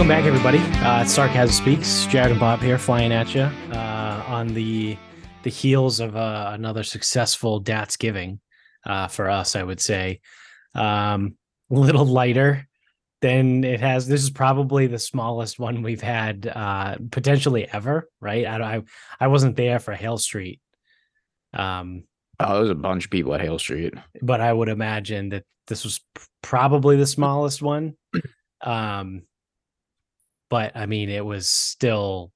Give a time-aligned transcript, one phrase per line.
[0.00, 0.58] welcome back, everybody.
[0.82, 2.06] Uh, it's Sarcasm Speaks.
[2.06, 4.96] Jared and Bob here, flying at you uh, on the
[5.42, 8.38] the heels of uh, another successful Datzgiving
[8.86, 9.56] uh, for us.
[9.56, 10.22] I would say
[10.74, 11.36] um,
[11.70, 12.66] a little lighter
[13.20, 14.08] than it has.
[14.08, 18.08] This is probably the smallest one we've had uh, potentially ever.
[18.22, 18.46] Right?
[18.46, 18.82] I, I
[19.20, 20.62] I wasn't there for Hale Street.
[21.52, 22.04] Um,
[22.42, 23.92] Oh, there's a bunch of people at Hale Street.
[24.22, 26.00] but I would imagine that this was
[26.40, 27.98] probably the smallest one.
[28.62, 29.22] Um,
[30.50, 32.32] but I mean, it was still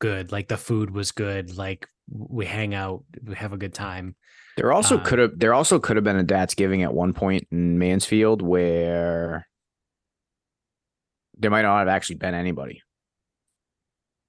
[0.00, 0.32] good.
[0.32, 1.56] Like the food was good.
[1.56, 4.16] Like we hang out, we have a good time.
[4.56, 7.46] There also Uh, could have there also could have been a Datzgiving at one point
[7.52, 9.46] in Mansfield where
[11.36, 12.82] there might not have actually been anybody.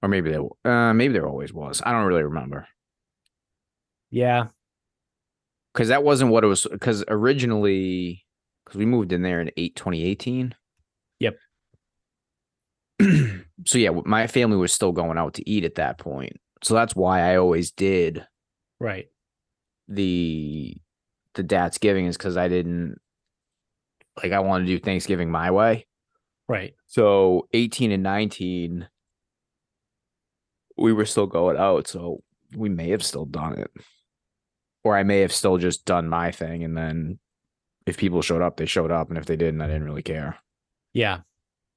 [0.02, 1.82] Or maybe there uh maybe there always was.
[1.84, 2.66] I don't really remember.
[4.10, 4.48] Yeah,
[5.72, 8.24] Because that wasn't what it was because originally
[8.64, 10.54] because we moved in there in 8 2018.
[13.66, 16.40] So yeah, my family was still going out to eat at that point.
[16.62, 18.26] So that's why I always did
[18.78, 19.06] right.
[19.88, 20.76] the
[21.34, 22.98] the Datzgiving is because I didn't
[24.22, 25.86] like I wanted to do Thanksgiving my way.
[26.48, 26.74] Right.
[26.86, 28.88] So 18 and 19
[30.76, 32.22] we were still going out, so
[32.56, 33.70] we may have still done it.
[34.82, 37.18] Or I may have still just done my thing and then
[37.86, 40.38] if people showed up, they showed up and if they didn't, I didn't really care.
[40.92, 41.20] Yeah.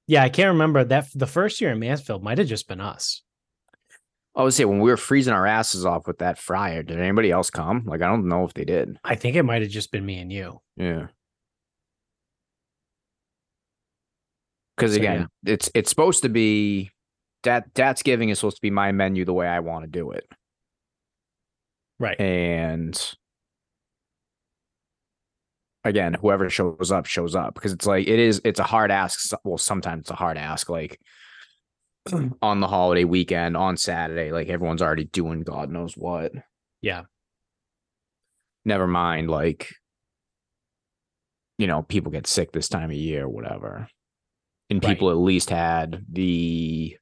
[0.08, 0.24] Yeah.
[0.24, 3.22] I can't remember that the first year in Mansfield might have just been us.
[4.36, 7.30] I would say when we were freezing our asses off with that fryer, did anybody
[7.30, 7.84] else come?
[7.86, 8.98] Like I don't know if they did.
[9.04, 10.60] I think it might have just been me and you.
[10.76, 11.08] Yeah.
[14.76, 16.90] Because So, again, it's it's supposed to be
[17.44, 20.12] that that's giving is supposed to be my menu the way I want to do
[20.12, 20.28] it.
[22.00, 22.20] Right.
[22.20, 23.00] And
[25.84, 29.34] again, whoever shows up shows up because it's like it is it's a hard ask.
[29.44, 31.00] Well, sometimes it's a hard ask like
[32.42, 36.32] on the holiday weekend on Saturday, like everyone's already doing God knows what.
[36.82, 37.04] Yeah.
[38.66, 39.70] Never mind like
[41.60, 43.88] you know, people get sick this time of year, whatever.
[44.70, 44.94] And Right.
[44.94, 46.98] people at least had the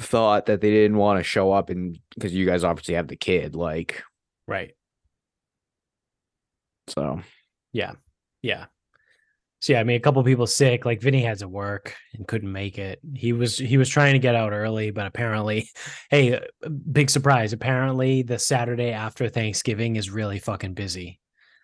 [0.00, 3.16] thought that they didn't want to show up and because you guys obviously have the
[3.16, 4.02] kid, like
[4.48, 4.74] Right.
[6.88, 7.20] So
[7.72, 7.92] Yeah.
[8.42, 8.66] Yeah.
[9.60, 10.84] So yeah, I mean, a couple people sick.
[10.84, 13.00] Like Vinny had to work and couldn't make it.
[13.14, 15.70] He was he was trying to get out early, but apparently,
[16.10, 17.54] hey, uh, big surprise!
[17.54, 21.18] Apparently, the Saturday after Thanksgiving is really fucking busy,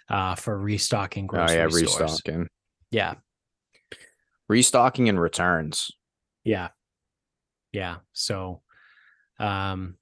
[0.08, 2.00] uh, for restocking oh grocery yeah, stores.
[2.00, 2.48] restocking.
[2.90, 3.14] Yeah,
[4.48, 5.90] Restocking and returns.
[6.42, 6.68] yeah,
[7.70, 7.96] yeah.
[8.14, 8.62] So,
[9.38, 9.96] um,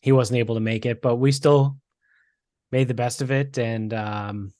[0.00, 1.76] he wasn't able to make it, but we still
[2.70, 4.54] made the best of it, and um,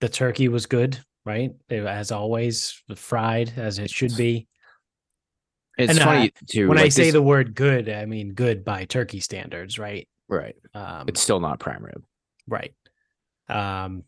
[0.00, 1.52] the turkey was good, right?
[1.68, 4.46] It- as always, fried as it should be.
[5.76, 6.68] It's And, uh, funny too.
[6.68, 10.08] when I like say this- the word good, I mean good by turkey standards, right?
[10.28, 12.04] right, Um, it's still not prime rib.
[12.46, 12.74] right.
[13.48, 14.04] Um,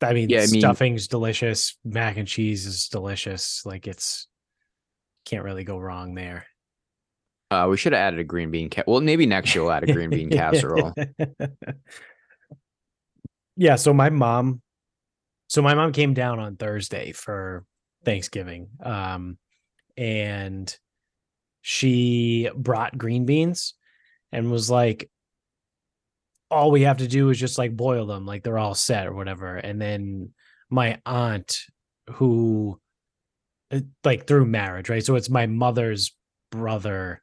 [0.00, 1.76] I mean, Yeah, I mean- stuffing's delicious.
[1.84, 3.66] Mac and cheese is delicious.
[3.66, 4.28] Like it's
[5.24, 6.46] can't really go wrong there.
[7.50, 9.88] Uh, we should have added a green bean ca- Well, maybe next year we'll add
[9.88, 10.94] a green bean casserole.
[13.56, 13.76] yeah.
[13.76, 14.62] So my mom,
[15.48, 17.64] so my mom came down on Thursday for
[18.04, 19.38] Thanksgiving, um,
[19.96, 20.74] and
[21.62, 23.74] she brought green beans
[24.32, 25.10] and was like,
[26.50, 29.14] all we have to do is just like boil them, like they're all set or
[29.14, 29.56] whatever.
[29.56, 30.30] And then
[30.70, 31.58] my aunt,
[32.12, 32.80] who,
[33.70, 35.04] uh, like through marriage, right?
[35.04, 36.16] So it's my mother's
[36.50, 37.18] brother's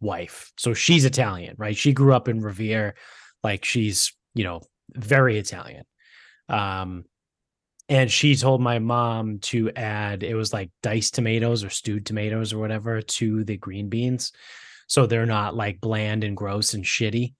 [0.00, 0.52] wife.
[0.58, 1.76] So she's Italian, right?
[1.76, 2.94] She grew up in Revere,
[3.42, 4.60] like she's, you know,
[4.94, 5.84] very Italian.
[6.48, 7.04] Um,
[7.88, 12.52] and she told my mom to add it was like diced tomatoes or stewed tomatoes
[12.52, 14.32] or whatever to the green beans
[14.88, 17.34] so they're not like bland and gross and shitty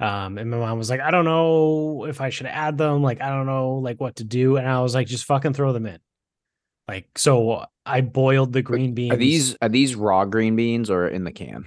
[0.00, 3.20] um and my mom was like i don't know if i should add them like
[3.20, 5.86] i don't know like what to do and i was like just fucking throw them
[5.86, 5.98] in
[6.88, 11.06] like so i boiled the green beans Are these are these raw green beans or
[11.08, 11.66] in the can?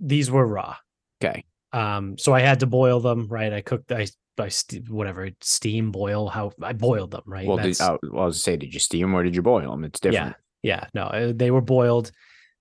[0.00, 0.76] these were raw
[1.22, 1.44] Okay.
[1.72, 4.06] um so i had to boil them right i cooked i
[4.40, 8.24] I st- whatever steam boil how I boiled them right Well, did, That's- uh, well,
[8.24, 9.84] I was to say, did you steam or did you boil them?
[9.84, 10.36] It's different.
[10.62, 10.86] Yeah, yeah.
[10.94, 12.10] no, uh, they were boiled.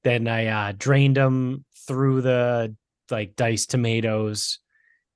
[0.04, 2.76] Then I uh, drained them through the
[3.10, 4.60] like diced tomatoes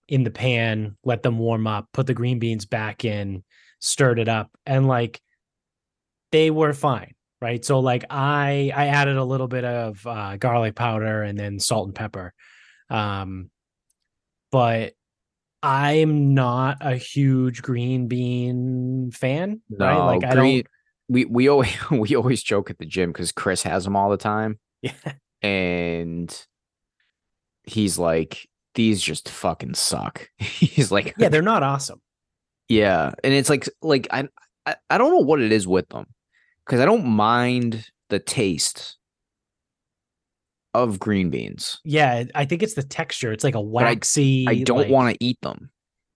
[0.08, 3.44] in the pan, let them warm up, put the green beans back in,
[3.80, 5.22] stirred it up, and like
[6.32, 7.64] they were fine, right?
[7.64, 11.88] So like I I added a little bit of uh, garlic powder and then salt
[11.88, 12.34] and pepper,
[12.90, 13.50] um,
[14.52, 14.94] but
[15.64, 19.98] I'm not a huge green bean fan, No, right?
[20.18, 20.68] Like I green, don't
[21.10, 24.18] we we always we always joke at the gym because Chris has them all the
[24.18, 24.94] time, Yeah.
[25.42, 26.46] and
[27.64, 32.02] he's like, "These just fucking suck." he's like, Yeah, they're not awesome.
[32.68, 34.28] Yeah, and it's like like I
[34.66, 36.06] I, I don't know what it is with them
[36.66, 38.98] because I don't mind the taste
[40.74, 41.80] of green beans.
[41.84, 43.32] Yeah, I think it's the texture.
[43.32, 44.46] It's like a waxy.
[44.48, 45.70] I don't like- want to eat them.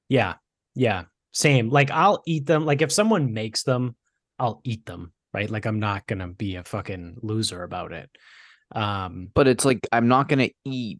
[0.10, 0.36] Yeah.
[0.76, 1.04] Yeah.
[1.34, 1.70] Same.
[1.70, 2.66] Like I'll eat them.
[2.66, 3.96] Like if someone makes them,
[4.40, 5.12] I'll eat them.
[5.34, 5.50] Right.
[5.50, 8.10] Like I'm not gonna be a fucking loser about it.
[8.74, 11.00] Um, But it's like I'm not gonna eat.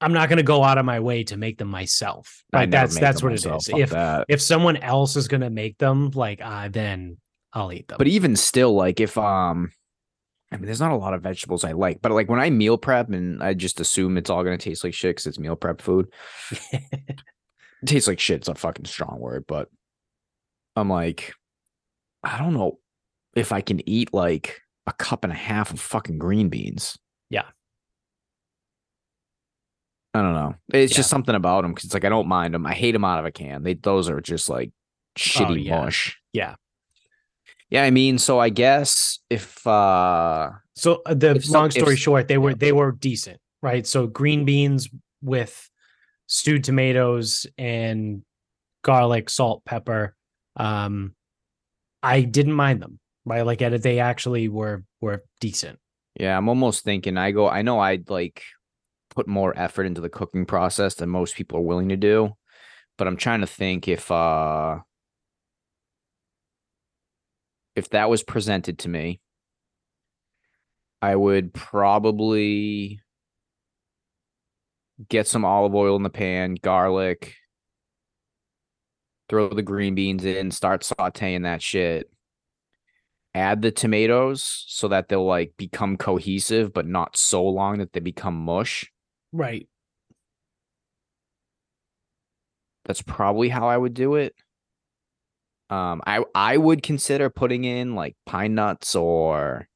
[0.00, 2.42] I'm not gonna go out of my way to make them myself.
[2.52, 2.70] I Right.
[2.70, 3.80] That's that's what myself, it fuck.
[3.80, 4.26] If that.
[4.28, 7.18] if someone else is gonna make them, like uh, then
[7.52, 7.98] I'll eat them.
[7.98, 9.70] But even still, like if um,
[10.52, 12.02] I mean, there's not a lot of vegetables I like.
[12.02, 14.92] But like when I meal prep and I just assume it's all gonna taste like
[14.94, 16.08] shit because it's meal prep food.
[17.82, 18.36] It tastes like shit.
[18.36, 19.68] It's a fucking strong word, but
[20.76, 21.32] I'm like,
[22.22, 22.78] I don't know
[23.34, 26.96] if I can eat like a cup and a half of fucking green beans.
[27.28, 27.46] Yeah.
[30.14, 30.54] I don't know.
[30.72, 30.96] It's Yeah.
[30.98, 32.66] just something about them because it's like I don't mind them.
[32.66, 33.64] I hate them out of a can.
[33.64, 35.80] They those are just like oh, shitty Oh, yeah.
[35.84, 36.18] mush.
[36.32, 36.54] yeah.
[37.72, 41.94] Yeah, I mean, so I guess if uh So uh, the If some- long story
[41.94, 42.56] if- short, they were yeah.
[42.58, 43.86] they were decent, right?
[43.86, 44.88] So green beans
[45.22, 45.70] with
[46.26, 48.22] stewed tomatoes and
[48.84, 50.14] garlic, salt, pepper.
[50.56, 51.14] Um,
[52.02, 53.46] I didn't mind them, right?
[53.46, 55.78] Like edit, they actually were were decent.
[56.20, 58.42] Yeah, I'm almost thinking I go I know I'd like
[59.08, 62.36] put more effort into the cooking process than most people are willing to do,
[62.98, 64.80] but I'm trying to think if uh
[67.74, 69.20] if that was presented to me,
[71.00, 73.00] I would probably
[75.08, 77.34] get some olive oil in the pan, garlic,
[79.28, 82.08] throw the green beans in, start sauteing that shit.
[83.34, 88.00] Add the tomatoes so that they'll like become cohesive but not so long that they
[88.00, 88.92] become mush.
[89.32, 89.66] Right.
[92.84, 94.34] that's probably how i would do it
[95.72, 99.66] um i i would consider putting in like pine nuts or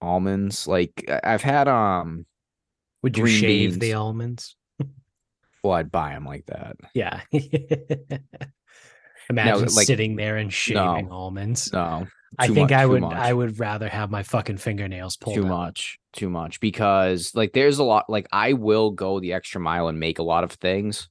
[0.00, 2.24] almonds like i've had um
[3.02, 4.54] Would you shave the almonds?
[5.64, 7.20] well i'd buy them like that Yeah.
[9.30, 11.72] Imagine like- sitting there and shaving almonds.
[11.72, 12.06] no
[12.38, 13.16] I think much- I would much.
[13.16, 15.48] I would rather have my fucking fingernails pulled too out.
[15.48, 19.88] much too much because like there's a lot like i will go the extra mile
[19.88, 21.08] and make a lot of things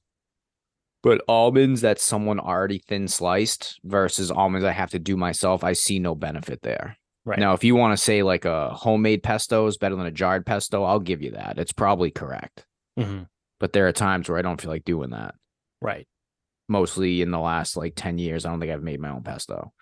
[1.02, 5.72] but almonds that someone already thin sliced versus almonds i have to do myself i
[5.72, 7.38] see no benefit there Right.
[7.38, 10.46] now if you want to say like a homemade pesto is better than a jarred
[10.46, 12.64] pesto i'll give you that it's probably correct
[12.98, 13.26] Mhm.
[13.60, 15.34] but there are times where i don't feel like doing that
[15.82, 16.06] Right.
[16.68, 19.72] mostly in the last like 10 years i don't think i've made my own pesto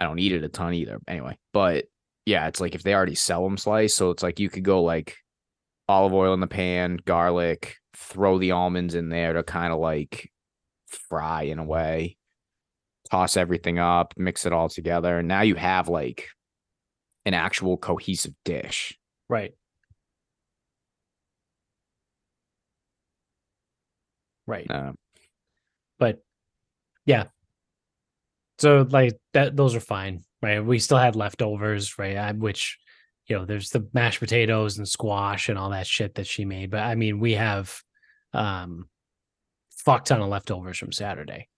[0.00, 1.84] i don't eat it a ton either anyway but
[2.26, 4.82] yeah it's like if they already sell them sliced so it's like you could go
[4.82, 5.16] like
[5.88, 10.30] olive oil in the pan garlic throw the almonds in there to kind of like
[10.86, 12.16] fry in a way
[13.10, 16.28] toss everything up mix it all together and now you have like
[17.26, 18.98] an actual cohesive dish
[19.28, 19.54] Right.
[24.46, 24.70] Right.
[24.70, 24.92] uh,
[25.98, 26.22] But
[27.06, 27.24] yeah.
[28.58, 30.64] So like that those are fine, right?
[30.64, 32.16] We still had leftovers, right?
[32.16, 32.78] I, which
[33.26, 36.70] you know, there's the mashed potatoes and squash and all that shit that she made.
[36.70, 37.80] But I mean, we have
[38.32, 38.88] um
[39.70, 41.48] fuck ton of leftovers from Saturday.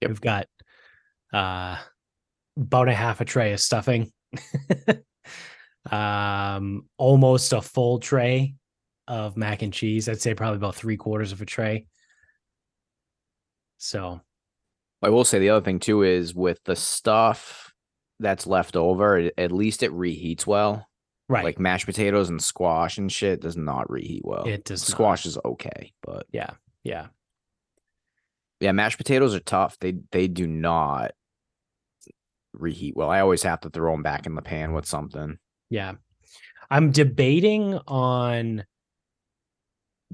[0.00, 0.08] Yep.
[0.10, 0.46] We've got
[1.32, 1.76] uh
[2.56, 4.12] about a half a tray of stuffing.
[5.90, 8.54] um almost a full tray
[9.08, 10.08] of mac and cheese.
[10.08, 11.86] I'd say probably about three quarters of a tray.
[13.78, 14.20] So
[15.02, 17.63] I will say the other thing too is with the stuff
[18.24, 20.88] that's left over, at least it reheats well.
[21.28, 24.44] right, Like mashed potatoes and squash and shit does not reheat well.
[24.48, 24.88] it does not.
[24.88, 26.50] squash is okay, but Yeah,
[26.82, 27.06] yeah,
[28.60, 29.78] yeah, mashed potatoes are tough.
[29.78, 31.12] They they do not
[32.52, 33.10] reheat well.
[33.10, 35.38] I always have to throw them back in the pan with something.
[35.70, 35.94] yeah.
[36.70, 38.64] I'm debating on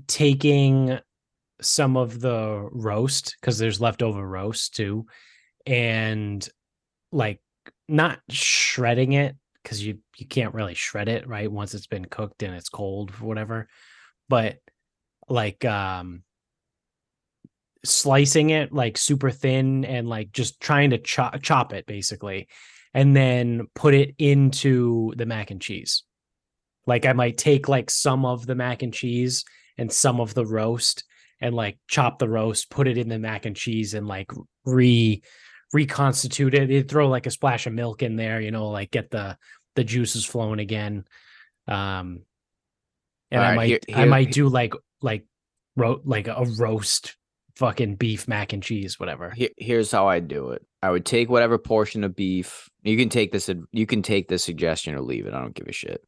[0.09, 0.99] taking
[1.61, 5.07] some of the roast because there's leftover roast too,
[5.64, 6.47] and
[7.12, 7.40] like
[7.90, 12.42] not shredding it because you you can't really shred it right once it's been cooked
[12.42, 13.68] and it's cold or whatever,
[14.28, 14.59] but
[15.28, 16.23] like um
[17.85, 22.49] slicing it like super thin and like just trying to chop chop it basically
[22.92, 26.04] and then put it into the mac and cheese.
[26.87, 29.44] Like i might take like some of the mac and cheese
[29.78, 31.04] and some of the roast
[31.40, 34.30] and like chop the roast put it in the mac and cheese and like
[34.64, 35.23] re
[35.73, 36.69] reconstitute it.
[36.69, 39.37] They'd throw like a splash of milk in there, you know, like get the
[39.77, 41.05] the juices flowing again.
[41.69, 42.23] Um,
[43.31, 45.25] and I might here- I here- might do like like
[45.77, 47.17] ro- like a roast
[47.57, 49.31] fucking beef mac and cheese, whatever.
[49.31, 50.67] Here, here's how I do it.
[50.83, 52.69] I would take whatever portion of beef.
[52.83, 53.50] You can take this.
[53.71, 55.35] You can take this suggestion or leave it.
[55.35, 56.03] I don't give a shit.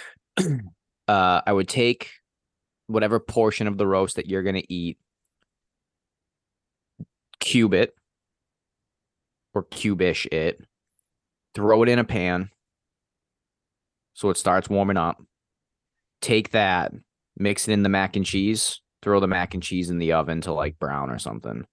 [0.38, 2.10] uh, I would take
[2.86, 4.98] whatever portion of the roast that you're gonna eat,
[7.40, 7.94] cube it
[9.58, 10.60] or cubish it,
[11.54, 12.50] throw it in a pan
[14.18, 15.22] so it starts warming up.
[16.20, 16.92] Take that,
[17.36, 20.40] mix it in the mac and cheese, throw the mac and cheese in the oven
[20.40, 21.64] to like brown or something.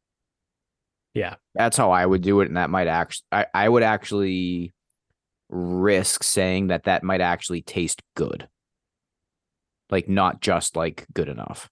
[1.15, 1.38] Yeah.
[1.56, 2.48] That's how I would do it.
[2.48, 4.75] And that might actually, I, I would actually
[5.50, 8.48] risk saying that that might actually taste good.
[9.89, 11.68] Like, not just like good enough.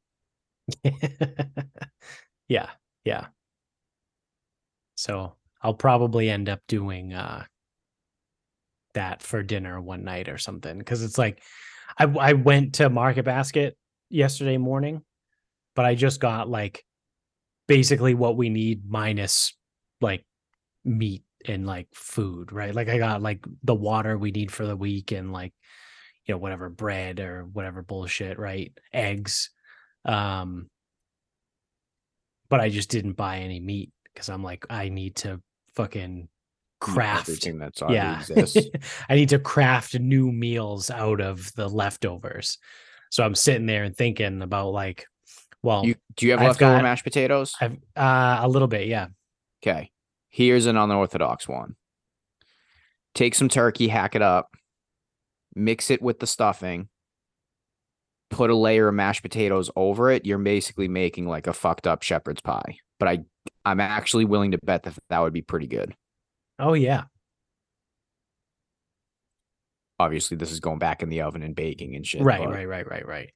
[2.47, 2.69] yeah,
[3.05, 3.27] yeah.
[4.95, 7.45] So I'll probably end up doing uh
[8.93, 11.41] that for dinner one night or something because it's like
[11.97, 13.77] I I went to Market Basket
[14.09, 15.01] yesterday morning,
[15.75, 16.83] but I just got like
[17.67, 19.55] basically what we need minus
[20.01, 20.25] like
[20.83, 22.75] meat and like food, right?
[22.75, 25.53] Like I got like the water we need for the week and like
[26.25, 28.71] you know whatever bread or whatever bullshit, right?
[28.93, 29.49] Eggs.
[30.05, 30.69] Um
[32.49, 35.41] but I just didn't buy any meat because I'm like I need to
[35.75, 36.27] fucking
[36.81, 38.67] craft everything that's already yeah exists.
[39.09, 42.57] i need to craft new meals out of the leftovers
[43.09, 45.05] so i'm sitting there and thinking about like
[45.61, 47.55] well You do you have I've leftover got- mashed potatoes?
[47.61, 49.07] i've uh a little bit yeah
[49.65, 49.91] Okay.
[50.27, 51.75] Here's an unorthodox one.
[53.15, 54.49] Take some turkey, hack it up,
[55.55, 56.89] mix it with the stuffing,
[58.29, 60.25] put a layer of mashed potatoes over it.
[60.25, 62.79] You're basically making like a fucked up shepherd's pie.
[62.99, 63.19] But I
[63.65, 65.95] I'm actually willing to bet that that would be pretty good.
[66.59, 67.03] oh yeah
[69.99, 72.21] Obviously, this is going back in the oven and baking and shit.
[72.23, 73.29] right right right right right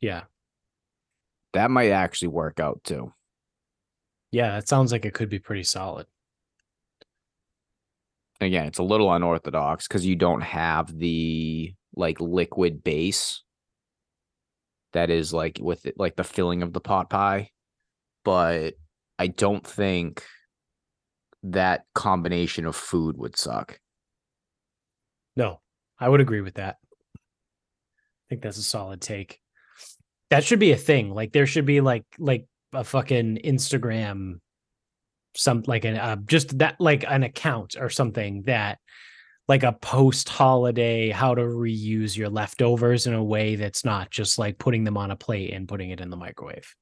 [0.00, 0.22] yeah
[1.52, 3.12] That might actually work out too.
[4.32, 6.06] yeah that sounds like it could be pretty solid
[8.40, 13.42] Again, it's a little unorthodox because you don't have the like liquid base
[14.92, 17.50] that is like with it, like the filling of the pot pie.
[18.24, 18.74] But
[19.24, 20.22] I don't think
[21.44, 23.80] that combination of food would suck.
[25.34, 25.60] no
[25.98, 26.76] i would agree with that.
[27.16, 29.40] I think that's a solid take.
[30.28, 34.40] That should be a thing like there should be like like a fucking instagram
[35.36, 38.78] some like an uh, just that like an account or something that
[39.48, 44.38] like a post holiday how to reuse your leftovers in a way that's not just
[44.38, 46.74] like putting them on a plate and putting it in the microwave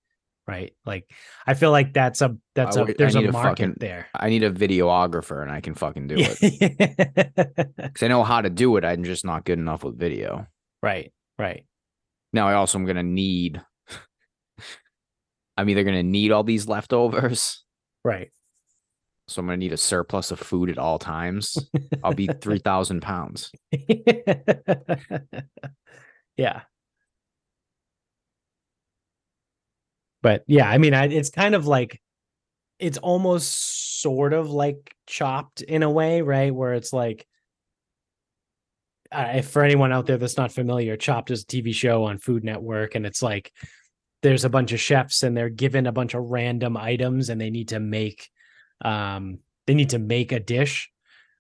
[0.49, 1.09] right like
[1.47, 4.29] i feel like that's a that's a there's a need a market fucking- there I
[4.29, 6.37] need a videographer and I can fucking do it.
[7.77, 8.85] Because I know how to do it.
[8.85, 10.47] I'm just not good enough with video.
[10.83, 11.65] right right
[12.33, 13.63] Now I also am gonna need
[15.57, 17.63] I'm either gonna need all these leftovers.
[18.05, 18.31] right
[19.29, 21.57] So I'm gonna need a surplus of food at all times.
[22.03, 23.51] I'll be three thousand pounds.
[26.37, 26.63] yeah.
[30.23, 32.01] But yeah, I mean, I, it's kind of like
[32.79, 36.55] it's almost sort of like chopped in a way, right?
[36.55, 37.27] Where it's like,
[39.11, 42.19] uh, if for anyone out there that's not familiar, Chopped is a TV show on
[42.19, 43.53] Food Network, and it's like
[44.23, 47.51] there's a bunch of chefs and they're given a bunch of random items and they
[47.51, 48.31] need to make,
[48.85, 50.91] um, they need to make a dish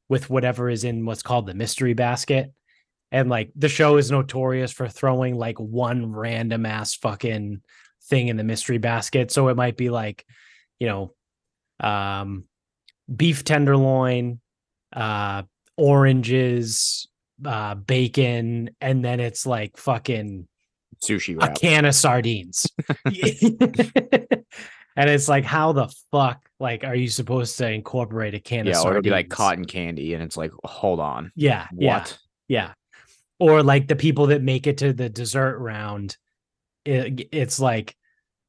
[0.09, 2.53] with whatever is in what's called the mystery basket.
[3.13, 7.63] And like the show is notorious for throwing like one random ass fucking
[8.09, 9.31] thing in the mystery basket.
[9.31, 10.25] So it might be like,
[10.79, 11.15] you know,
[11.81, 12.45] um,
[13.15, 14.41] beef tenderloin,
[14.93, 15.43] uh,
[15.77, 17.09] oranges,
[17.45, 20.49] uh, bacon, and then it's like fucking
[21.03, 22.67] Sushi a can of sardines.
[23.05, 28.67] and it's like, how the fuck, like, are you supposed to incorporate a can of
[28.67, 28.91] Yeah, or sardines?
[28.99, 32.19] it'll be like cotton candy, and it's like, hold on, Yeah, yeah, what?
[32.49, 32.73] yeah.
[33.41, 36.17] Or like the people that make it to the dessert round,
[36.85, 37.97] it, it's like,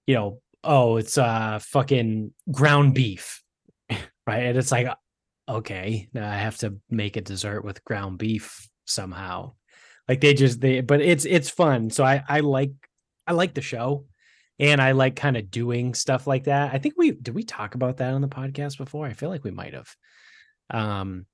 [0.08, 3.42] you know, oh, it's uh fucking ground beef,
[3.90, 4.44] right?
[4.44, 4.88] And it's like,
[5.48, 9.54] okay, now I have to make a dessert with ground beef somehow.
[10.08, 11.90] Like they just they, but it's it's fun.
[11.90, 12.72] So I I like
[13.26, 14.06] I like the show,
[14.60, 16.74] and I like kind of doing stuff like that.
[16.74, 19.06] I think we did we talk about that on the podcast before.
[19.06, 19.96] I feel like we might have.
[20.70, 21.26] Um,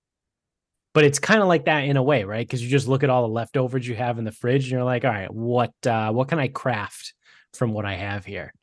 [1.00, 2.46] but it's kind of like that in a way, right?
[2.46, 4.84] Because you just look at all the leftovers you have in the fridge, and you're
[4.84, 7.14] like, all right, what uh, what can I craft
[7.54, 8.54] from what I have here?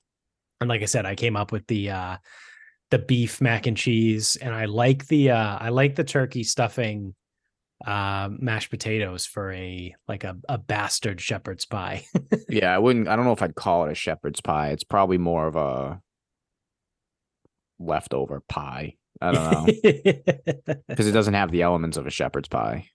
[0.61, 2.17] And like I said, I came up with the uh,
[2.91, 7.15] the beef mac and cheese, and I like the uh I like the turkey stuffing
[7.87, 12.05] uh mashed potatoes for a like a, a bastard shepherd's pie.
[12.51, 13.09] Yeah, I wouldn't.
[13.09, 14.73] I don't know if I'd call it a shepherd's pie.
[14.73, 16.03] It's probably more of a
[17.79, 18.97] leftover pie.
[19.21, 19.65] I don't know
[20.89, 22.89] because it doesn't have the elements of a shepherd's pie.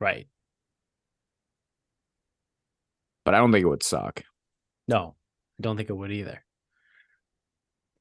[0.00, 0.26] right.
[3.24, 4.22] But I don't think it would suck.
[4.86, 5.16] No,
[5.58, 6.44] I don't think it would either.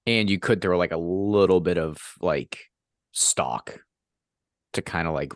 [0.05, 2.59] And you could throw like a little bit of like
[3.11, 3.79] stock
[4.73, 5.33] to kind of like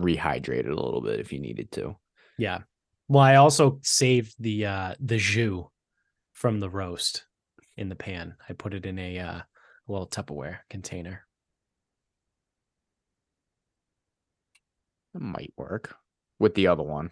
[0.00, 1.96] rehydrate it a little bit if you needed to.
[2.38, 2.60] Yeah.
[3.08, 5.64] Well, I also saved the uh the jus
[6.32, 7.26] from the roast
[7.76, 8.36] in the pan.
[8.48, 9.40] I put it in a uh
[9.88, 11.26] little Tupperware container.
[15.14, 15.96] It might work
[16.38, 17.10] with the other one,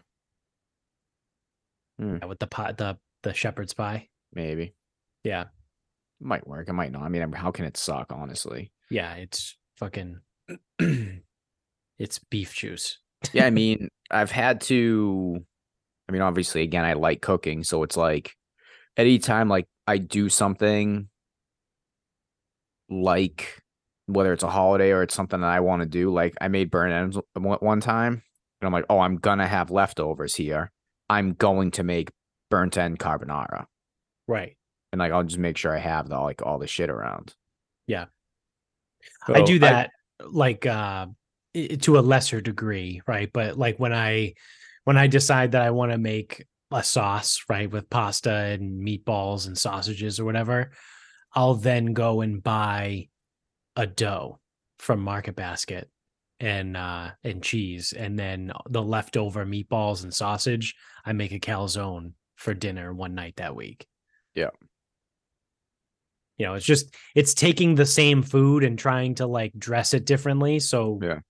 [1.98, 2.16] hmm.
[2.20, 4.08] Yeah, with the pot the the shepherd's pie.
[4.32, 4.74] maybe.
[5.22, 5.42] Yeah.
[6.20, 6.68] It might work.
[6.68, 7.02] It might not.
[7.02, 8.72] I mean, how can it suck, honestly?
[8.90, 10.20] Yeah, it's fucking
[10.78, 12.98] it's beef juice.
[13.32, 15.44] yeah, I mean, I've had to.
[16.08, 18.34] I mean, obviously, again, I like cooking, so it's like
[18.96, 21.08] anytime like I do something
[22.92, 23.58] like
[24.06, 26.70] whether it's a holiday or it's something that I want to do, like I made
[26.70, 28.22] burnt ends one time,
[28.60, 30.70] and I'm like, oh, I'm gonna have leftovers here.
[31.08, 32.10] I'm going to make
[32.50, 33.64] burnt end carbonara,
[34.28, 34.56] Right.
[34.92, 37.34] and like I'll just make sure I have the like all the shit around.
[37.86, 38.06] Yeah.
[39.26, 39.90] So I do that
[40.24, 41.06] like uh
[41.80, 43.30] to a lesser degree, right?
[43.32, 44.34] But like when I
[44.84, 49.46] when I decide that I want to make a sauce, right, with pasta and meatballs
[49.46, 50.72] and sausages or whatever,
[51.34, 53.08] I'll then go and buy
[53.76, 54.38] a dough
[54.78, 55.88] from Market Basket
[56.40, 62.12] and uh and cheese and then the leftover meatballs and sausage, I make a calzone
[62.36, 63.86] for dinner one night that week.
[64.34, 64.50] Yeah.
[66.38, 70.04] You know, it's just it's taking the same food and trying to like dress it
[70.04, 70.58] differently.
[70.58, 71.20] So Yeah.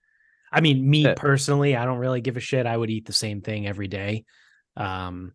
[0.50, 1.14] I mean, me Yeah.
[1.16, 2.66] personally, I don't really give a shit.
[2.66, 4.24] I would eat the same thing every day.
[4.76, 5.34] Um,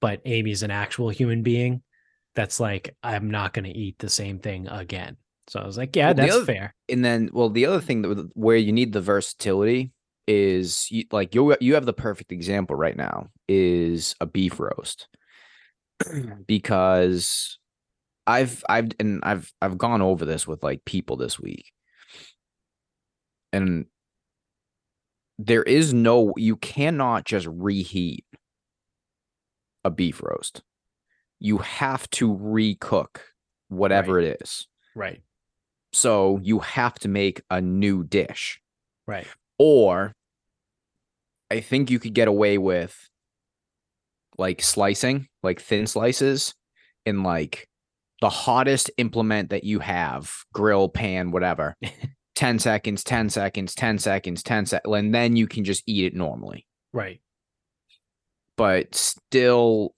[0.00, 1.82] but Amy's an actual human being
[2.36, 5.16] that's like, I'm not going to eat the same thing again.
[5.48, 6.74] So I was like, yeah, Well, that's other- fair.
[6.88, 9.92] and then well the other thing that where you need the versatility
[10.28, 15.08] is you, like you you have the perfect example right now is a beef roast
[16.46, 17.58] because
[18.26, 21.70] I've I've and I've I've gone over this with like people this week
[23.52, 23.86] and
[25.38, 28.24] there is no you cannot just reheat
[29.84, 30.62] a beef roast
[31.38, 33.18] you have to recook
[33.68, 35.22] whatever it is Right.
[35.92, 38.60] so you have to make a new dish.
[39.06, 39.26] Right.
[39.58, 40.12] Or
[41.50, 43.08] I think you could get away with
[44.38, 46.54] like slicing, like thin slices
[47.04, 47.68] in like
[48.20, 51.74] the hottest implement that you have, grill, pan, whatever.
[52.34, 56.14] 10 seconds, 10 seconds, 10 seconds, 10 seconds, and then you can just eat it
[56.14, 56.66] normally.
[56.92, 57.20] Right.
[58.56, 59.94] But still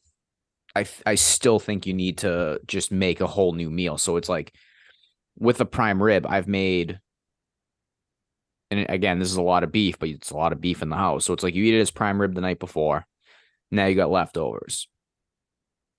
[0.76, 3.98] I I still think you need to just make a whole new meal.
[3.98, 4.54] So it's like
[5.38, 7.00] with a prime rib, I've made
[8.70, 10.90] and again, this is a lot of beef, but it's a lot of beef in
[10.90, 11.24] the house.
[11.24, 13.06] So it's like you eat it as prime rib the night before.
[13.70, 14.88] Now you got leftovers.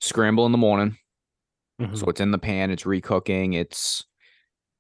[0.02, 0.98] Scramble in the morning.
[1.82, 1.98] Mhm.
[1.98, 4.06] So it's in the pan, it's recooking, it's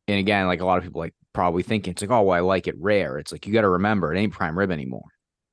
[0.07, 2.41] and again, like a lot of people like probably thinking it's like, oh well, I
[2.41, 3.17] like it rare.
[3.17, 5.05] It's like you gotta remember it ain't prime rib anymore.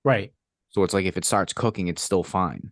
[0.04, 0.32] right.
[0.70, 2.70] So it's like if it starts cooking, it's still fine.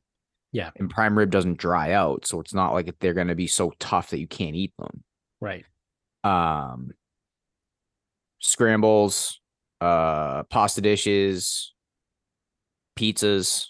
[0.55, 0.71] Yeah.
[0.77, 2.27] And prime rib doesn't dry out.
[2.27, 5.05] So it's not like they're gonna be so tough that you can't eat them.
[5.43, 5.67] Right.
[6.25, 6.93] um
[8.41, 9.41] scrambles
[9.81, 11.75] uh pasta dishes
[12.99, 13.67] pizzas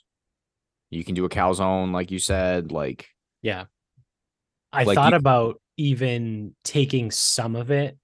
[0.90, 3.08] you can do a calzone like you said like
[3.42, 3.64] Yeah.
[4.72, 7.96] I Like, thought you- about even taking some of it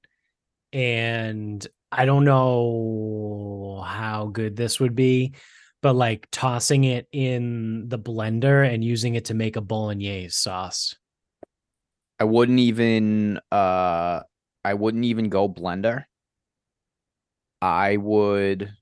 [0.72, 5.34] and I don't know how good this would be,
[5.82, 10.96] but like tossing it in the blender and using it to make a bolognese sauce.
[12.18, 14.20] i wouldn't even uh
[14.64, 16.04] i wouldn't even go blender
[17.62, 18.72] i would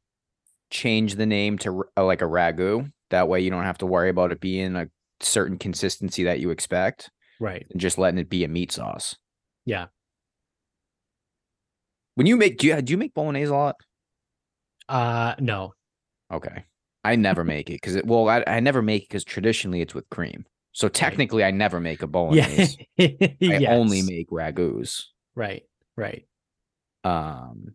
[0.71, 4.11] change the name to uh, like a ragu that way you don't have to worry
[4.11, 4.89] about it being a
[5.21, 7.67] certain consistency that you expect Right.
[7.71, 9.17] and just letting it be a meat sauce
[9.65, 9.87] Yeah.
[12.17, 13.77] when you make do you do you make bolognese a lot
[14.89, 15.75] Uh no.
[16.33, 16.65] Okay.
[17.09, 19.95] I never make it because it well, I, I never make it because traditionally it's
[19.95, 20.45] with cream.
[20.73, 22.07] So technically I never make a Yeah.
[22.07, 22.87] bolognese.
[22.99, 25.05] I only make ragus.
[25.35, 25.63] Right.
[25.97, 26.27] Right.
[27.05, 27.75] Um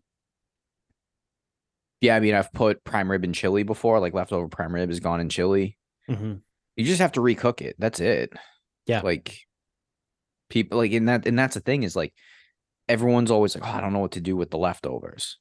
[2.00, 5.00] Yeah, I mean I've put prime rib in chili before, like leftover prime rib is
[5.00, 5.78] gone in chili.
[6.08, 6.36] hmm
[6.76, 7.76] You just have to recook it.
[7.80, 8.34] That's it.
[8.86, 9.02] Yeah.
[9.02, 9.40] Like
[10.50, 12.14] people like and that and that's the thing is like
[12.88, 15.40] everyone's always like, oh, I don't know what to do with the leftovers.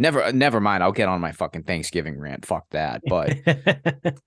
[0.00, 0.82] Never, uh, never mind.
[0.82, 2.46] I'll get on my fucking Thanksgiving rant.
[2.46, 3.02] Fuck that.
[3.06, 3.36] But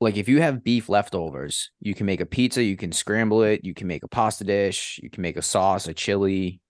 [0.00, 3.62] like, if you have beef leftovers, you can make a pizza, you can scramble it,
[3.62, 6.62] you can make a pasta dish, you can make a sauce, a chili,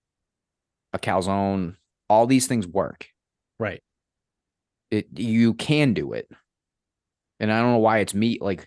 [0.93, 1.77] a calzone.
[2.11, 3.07] All these things work.
[3.61, 3.81] right.
[4.91, 6.27] It you can do it,
[7.39, 8.41] and I don't know why it's meat.
[8.41, 8.67] Like,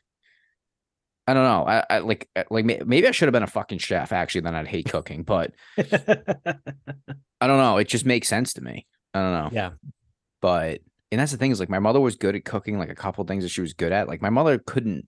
[1.26, 1.66] I don't know.
[1.68, 4.12] I, I like uh, like maybe I should have been a fucking chef.
[4.12, 5.24] Actually, then I'd hate cooking.
[5.24, 7.78] But I don't know.
[7.78, 8.86] It just makes sense to me.
[9.14, 9.50] I don't know.
[9.52, 9.70] yeah.
[10.42, 12.96] But and that's the thing is like my mother was good at cooking like a
[12.96, 14.08] couple things that she was good at.
[14.08, 15.08] Like my mother couldn't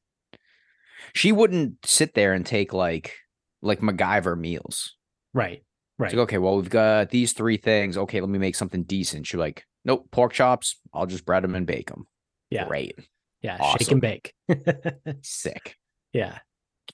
[1.13, 3.15] she wouldn't sit there and take like
[3.61, 4.95] like MacGyver meals.
[5.33, 5.63] Right.
[5.97, 6.07] Right.
[6.07, 7.97] It's like, okay, well, we've got these three things.
[7.97, 9.27] Okay, let me make something decent.
[9.27, 10.79] She's like, nope, pork chops.
[10.93, 12.07] I'll just bread them and bake them.
[12.49, 12.67] yeah.
[12.67, 12.97] Great.
[13.41, 13.57] Yeah.
[13.57, 13.93] Shake Awesome.
[13.93, 14.33] and bake.
[15.21, 15.77] Sick.
[16.13, 16.39] yeah.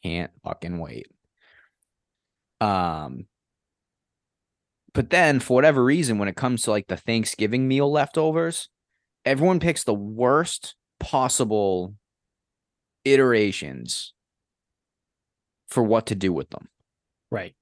[0.03, 1.07] Can't fucking wait.
[2.61, 3.25] Um,
[4.93, 8.69] but then for whatever reason, when it comes to like the Thanksgiving meal leftovers,
[9.25, 11.95] everyone picks the worst possible
[13.05, 14.13] iterations
[15.69, 16.67] for what to do with them.
[17.31, 17.55] Right.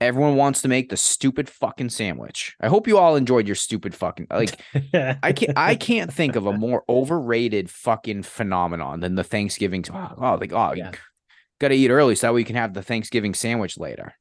[0.00, 2.56] Everyone wants to make the stupid fucking sandwich.
[2.60, 4.60] I hope you all enjoyed your stupid fucking like
[5.22, 9.84] I can't I can't think of a more overrated fucking phenomenon than the Thanksgiving.
[9.92, 10.92] Oh, oh like oh, Yeah.
[11.60, 14.14] gotta eat early so that way you can have the Thanksgiving sandwich later.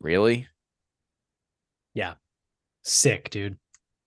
[0.00, 0.48] Really,
[2.82, 3.58] Sick, dude.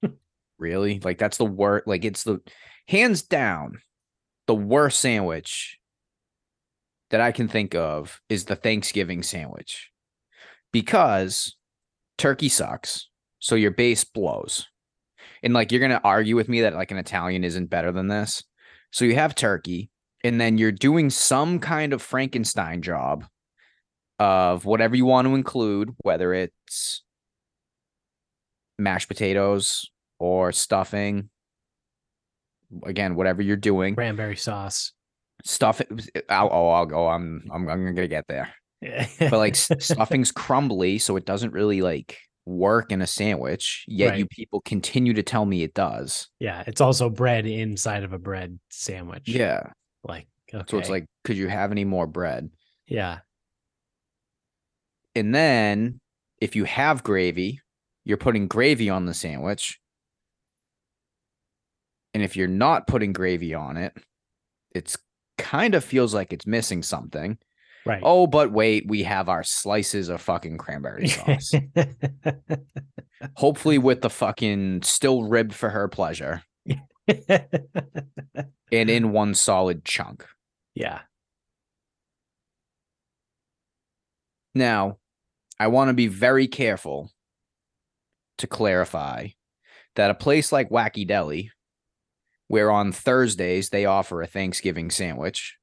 [0.57, 1.87] really, like that's the worst.
[1.87, 2.41] Like it's the
[2.87, 3.79] hands down
[4.47, 5.79] the worst sandwich
[7.11, 9.91] that I can think of is the Thanksgiving sandwich
[10.71, 11.55] because
[12.17, 14.67] turkey sucks, so your base blows.
[15.43, 18.43] And like you're gonna argue with me that like an Italian isn't better than this.
[18.91, 19.89] So you have turkey,
[20.23, 23.25] and then you're doing some kind of Frankenstein job
[24.19, 27.03] of whatever you want to include, whether it's
[28.77, 31.29] mashed potatoes or stuffing.
[32.83, 34.93] Again, whatever you're doing, Cranberry sauce.
[35.43, 35.87] stuff it.
[36.15, 37.07] Uh, I'll, oh, I'll go.
[37.07, 38.49] I'm, I'm, I'm gonna get there.
[38.81, 39.07] Yeah.
[39.19, 43.85] But like stuffing's crumbly, so it doesn't really like work in a sandwich.
[43.87, 46.29] Yet you people continue to tell me it does.
[46.39, 46.63] yeah.
[46.67, 49.27] It's also bread inside of a bread sandwich.
[49.27, 49.67] Yeah.
[50.03, 50.65] Like, okay.
[50.67, 52.49] So it's like, could you have any more bread?
[52.87, 53.19] yeah.
[55.15, 55.99] And then
[56.41, 57.59] if you have gravy,
[58.05, 59.79] you're putting gravy on the sandwich.
[62.13, 63.93] And if you're not putting gravy on it,
[64.75, 64.97] it's
[65.37, 67.37] kind of feels like it's missing something.
[67.85, 68.01] Right.
[68.03, 71.53] Oh, but wait, we have our slices of fucking cranberry sauce.
[73.35, 76.43] Hopefully with the fucking still ribbed for her pleasure
[77.07, 77.49] and
[78.71, 80.25] in one solid chunk.
[80.75, 81.01] yeah.
[84.55, 84.97] Now,
[85.59, 87.11] I want to be very careful
[88.43, 89.29] to clarify
[89.95, 91.49] that a place like Wacky Deli,
[92.49, 95.57] where on Thursdays they offer a Thanksgiving sandwich,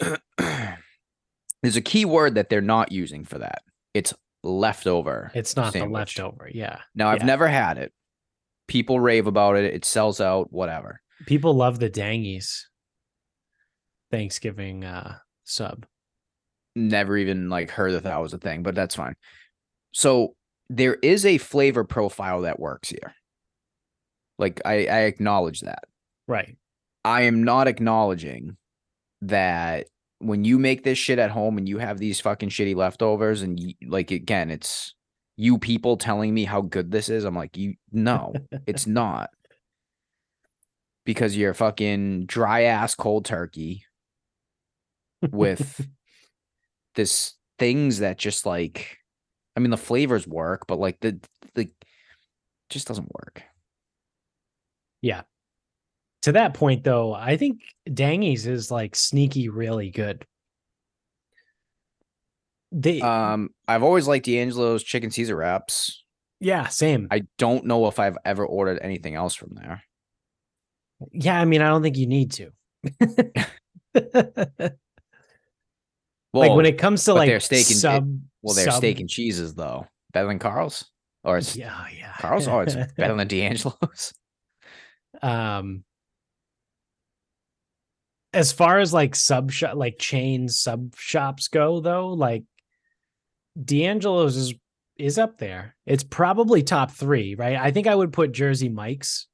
[0.38, 3.62] there's a key word that they're not using for that.
[3.92, 5.30] It's leftover.
[5.34, 6.48] It's not the leftover.
[6.52, 6.80] Yeah.
[6.94, 7.92] Now, I've never had it.
[8.66, 9.66] People rave about it.
[9.74, 11.02] It sells out, whatever.
[11.26, 12.62] People love the dangies
[14.10, 15.84] Thanksgiving uh sub.
[16.74, 19.14] never even like heard that that was a thing, but that's fine.
[19.92, 20.34] So
[20.76, 23.14] there is a flavor profile that works here.
[24.38, 25.84] Like I, I acknowledge that.
[26.26, 26.56] Right.
[27.04, 28.56] I am not acknowledging
[29.20, 33.42] that when you make this shit at home and you have these fucking shitty leftovers
[33.42, 34.94] and you, like again, it's
[35.36, 37.24] you people telling me how good this is.
[37.24, 38.32] I'm like, you no,
[38.66, 39.28] it's not.
[41.04, 43.84] Because you're fucking dry ass cold turkey
[45.30, 45.86] with
[46.94, 49.01] this things that just like
[49.56, 51.20] I mean the flavors work, but like the
[51.54, 51.68] the
[52.70, 53.42] just doesn't work.
[55.02, 55.22] Yeah.
[56.22, 60.24] To that point though, I think Dangies is like sneaky really good.
[62.70, 66.04] They Um I've always liked D'Angelo's chicken Caesar wraps.
[66.40, 67.08] yeah, same.
[67.10, 69.82] I don't know if I've ever ordered anything else from there.
[71.12, 72.50] yeah, I mean, I don't think you need to.
[76.32, 79.08] like when it comes to like their steak and- sub well, their sub- steak and
[79.08, 79.86] cheeses though.
[80.12, 80.84] Better than Carl's?
[81.24, 82.12] Or it's yeah, yeah.
[82.18, 82.48] Carl's?
[82.48, 84.12] Oh, it's better than D'Angelo's.
[85.22, 85.84] um
[88.32, 92.44] as far as like sub shop like chain sub shops go though like
[93.62, 94.54] d'angelo's is
[94.96, 99.26] is up there it's probably top three right i think i would put jersey mike's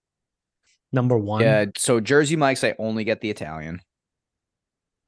[0.93, 3.81] number one Yeah, so Jersey Mike's I only get the Italian.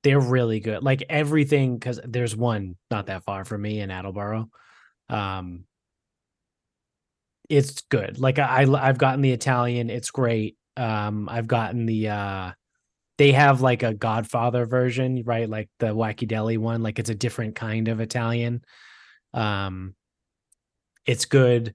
[0.03, 0.83] They're really good.
[0.83, 4.49] Like everything, because there's one not that far from me in Attleboro.
[5.09, 5.65] Um,
[7.49, 8.19] it's good.
[8.19, 9.91] Like I, I've gotten the Italian.
[9.91, 10.57] It's great.
[10.77, 12.09] Um, I've gotten the.
[12.09, 12.53] uh
[13.19, 15.49] They have like a Godfather version, right?
[15.51, 16.83] Like the Wacky Deli one.
[16.83, 18.63] Like it's a different kind of Italian.
[19.35, 19.95] Um,
[21.07, 21.75] it's good.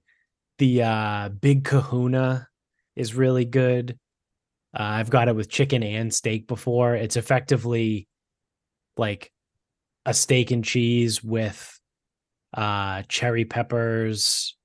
[0.58, 2.48] The uh Big Kahuna
[2.96, 3.98] is really good.
[4.74, 6.94] Uh, I've got it with chicken and steak before.
[6.96, 8.08] It's effectively
[8.96, 9.32] like
[10.04, 11.78] a steak and cheese with
[12.54, 14.56] uh cherry peppers,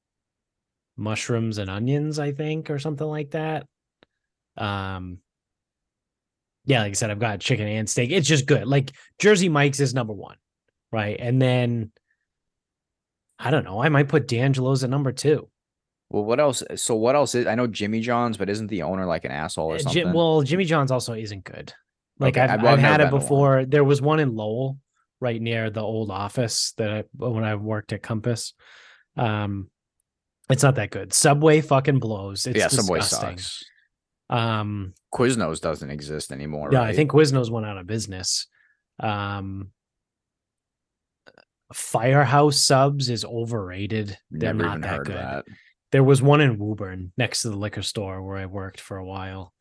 [0.98, 3.65] mushrooms and onions, I think, or something like that.
[4.58, 5.20] Um
[6.65, 8.12] yeah, like I said, I've got chicken and steak.
[8.12, 8.67] It's just good.
[8.67, 10.38] Like Jersey Mike's is number one,
[10.91, 11.17] right?
[11.20, 11.91] And then
[13.39, 13.82] I don't know.
[13.82, 15.50] I might put D'Angelo's at number two.
[16.12, 16.62] Well, what else?
[16.76, 17.48] So what else is?
[17.48, 20.13] I know Jimmy John's, but isn't the owner like an asshole or Uh, something?
[20.13, 21.74] Well, Jimmy John's also isn't good.
[22.22, 23.20] Like Okay, I've, I've- I've, I've had it to one.
[23.22, 23.66] before.
[23.66, 24.78] There was one in Lowell,
[25.20, 28.54] right near the old office that I, when I worked at Compass.
[29.18, 29.70] Um,
[30.50, 31.14] it's not that good.
[31.14, 32.46] Subway fucking blows.
[32.46, 33.64] It's yeah, Subway sucks.
[34.30, 36.70] Um, Quiznos doesn't exist anymore.
[36.72, 36.90] yeah, right?
[36.90, 38.48] I think Quiznos went out of business.
[39.00, 39.72] Um,
[41.74, 44.18] Firehouse subs is overrated.
[44.30, 45.16] They're never not that good.
[45.16, 45.46] that.
[45.92, 49.06] There was one in Woburn next to the liquor store where I worked for a
[49.06, 49.54] while.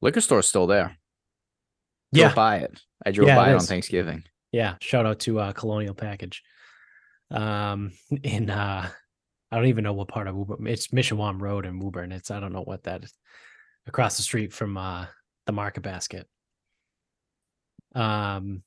[0.00, 0.96] Liquor store's still there.
[2.14, 2.80] Yeah, Drove by it.
[3.04, 3.60] I drove Yeah, by it it on.
[3.60, 4.24] Thanksgiving.
[4.52, 6.42] Yeah, shout out to uh Colonial Package.
[7.30, 8.88] Um in uh
[9.50, 10.66] I don't even know what part of Woburn.
[10.66, 12.12] It's Mishawam Road in Woburn.
[12.12, 13.12] It's I don't know what that is.
[13.86, 15.06] Across the street from uh
[15.46, 16.26] the Market Basket.
[17.94, 18.62] Um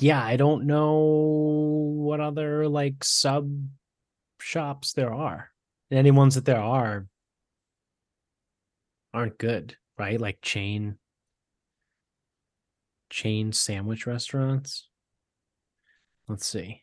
[0.00, 3.50] Yeah, I don't know what other like sub
[4.40, 5.50] shops there are.
[5.90, 7.06] And any ones that there are
[9.12, 10.20] aren't good, right?
[10.20, 10.98] Like chain
[13.10, 14.88] chain sandwich restaurants.
[16.28, 16.82] Let's see.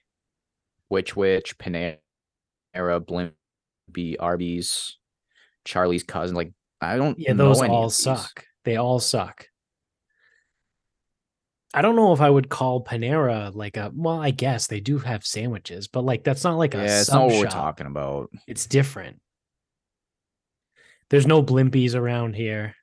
[0.87, 1.97] Which Witch, Panera,
[2.75, 4.97] Blimpie, Arby's,
[5.65, 6.35] Charlie's cousin.
[6.35, 7.17] Like I don't.
[7.19, 8.45] Yeah, know those all suck.
[8.63, 9.47] They all suck.
[11.73, 14.97] I don't know if I would call Panera like a well, I guess they do
[14.99, 18.29] have sandwiches, but like that's not like a Yeah, it's not what we're talking about.
[18.47, 19.21] It's different.
[21.09, 22.75] There's no blimpies around here.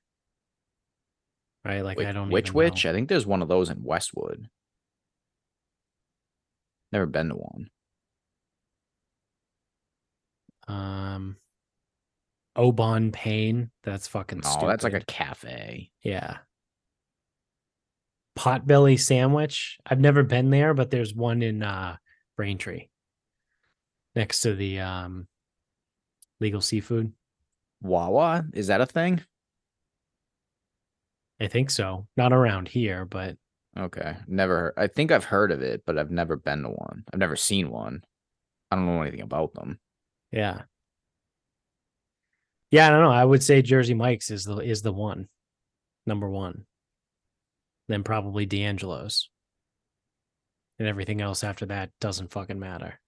[1.64, 1.82] Right?
[1.82, 2.84] Like Wait, I don't Which even Witch?
[2.84, 2.90] know.
[2.90, 4.48] I think there's one of those in Westwood.
[6.92, 7.68] Never been to one.
[10.66, 11.36] Um
[12.56, 13.70] Au Bon Pain.
[13.84, 15.90] That's fucking No, that's like a cafe.
[16.02, 16.38] Yeah.
[18.38, 19.78] Potbelly sandwich.
[19.84, 21.96] I've never been there, but there's one in uh
[22.36, 22.88] Braintree.
[24.14, 25.28] Next to the um
[26.40, 27.12] legal seafood.
[27.80, 28.44] Wawa?
[28.54, 29.22] Is that a thing?
[31.40, 32.06] I think so.
[32.16, 33.36] Not around here, but
[33.78, 34.16] Okay.
[34.26, 37.04] Never I think I've heard of it, but I've never been to one.
[37.12, 38.02] I've never seen one.
[38.70, 39.78] I don't know anything about them.
[40.32, 40.62] yeah.
[42.70, 43.10] Yeah, I don't know.
[43.10, 45.28] I would say Jersey Mike's is the is the one.
[46.06, 46.66] Number one.
[47.88, 49.30] Then probably D'Angelo's.
[50.78, 53.00] And everything else after that doesn't fucking matter.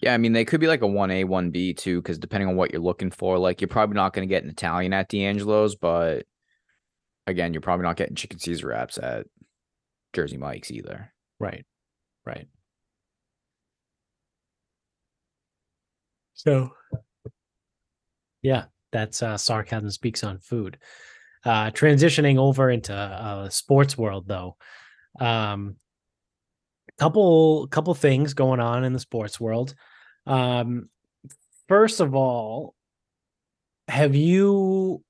[0.00, 2.48] Yeah, I mean they could be like a one A, one B too, because depending
[2.50, 5.08] on what you're looking for, like you're probably not going to get an Italian at
[5.08, 6.26] D'Angelo's, but
[7.28, 9.26] again, you're probably not getting chicken Caesar wraps at
[10.12, 11.12] Jersey Mike's either.
[11.38, 11.64] Right.
[12.24, 12.48] Right.
[16.34, 16.70] So
[18.42, 20.78] yeah, that's uh sarcasm speaks on food.
[21.44, 24.56] Uh transitioning over into uh sports world though.
[25.20, 25.76] Um
[26.98, 29.74] couple couple things going on in the sports world.
[30.26, 30.88] Um
[31.68, 32.74] first of all,
[33.88, 35.02] have you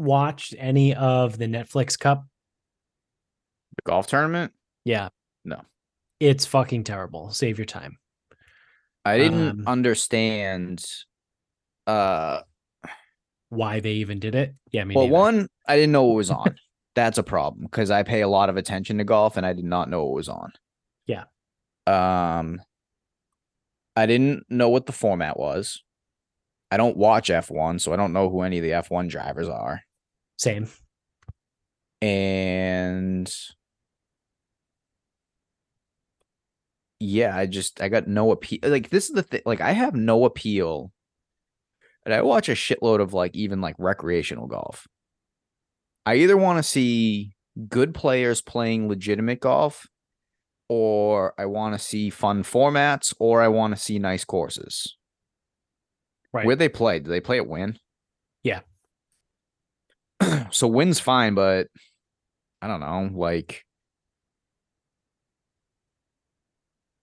[0.00, 2.24] watched any of the Netflix Cup?
[3.76, 4.52] The golf tournament?
[4.84, 5.10] Yeah.
[5.44, 5.60] No.
[6.18, 7.30] It's fucking terrible.
[7.30, 7.98] Save your time.
[9.04, 10.84] I didn't Um, understand.
[11.86, 12.40] Uh,
[13.48, 14.54] Why they even did it?
[14.72, 15.14] Yeah, me well, neither.
[15.14, 16.54] one, I didn't know it was on.
[16.94, 19.64] That's a problem because I pay a lot of attention to golf and I did
[19.64, 20.52] not know it was on.
[21.06, 21.24] Yeah.
[21.86, 22.60] Um,
[23.96, 25.82] I didn't know what the format was.
[26.70, 29.82] I don't watch F1, so I don't know who any of the F1 drivers are.
[30.40, 30.68] Same.
[32.00, 33.30] And
[36.98, 38.60] yeah, I just I got no appeal.
[38.62, 39.42] Like this is the thing.
[39.44, 40.92] Like I have no appeal.
[42.06, 44.88] And I watch a shitload of like even like recreational golf.
[46.06, 47.34] I either want to see
[47.68, 49.86] good players playing legitimate golf,
[50.70, 54.96] or I want to see fun formats, or I want to see nice courses.
[56.32, 56.46] Right.
[56.46, 56.98] Where they play?
[57.00, 57.78] Do they play at Wynn?
[58.42, 58.60] Yeah.
[60.50, 61.68] so Wynn's fine, but
[62.62, 63.64] I don't know, like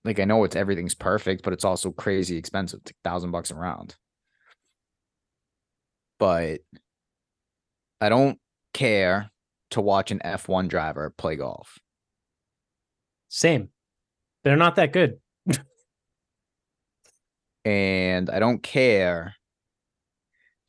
[0.06, 2.80] like I know it's everything's perfect, but it's also crazy expensive.
[2.82, 3.96] It's a thousand bucks a round.
[6.20, 6.62] But
[8.00, 8.40] I don't
[8.74, 9.30] care
[9.72, 11.78] to watch an F1 driver play golf.
[13.30, 13.70] Same.
[14.44, 15.20] They're not that good.
[17.66, 19.36] and I don't care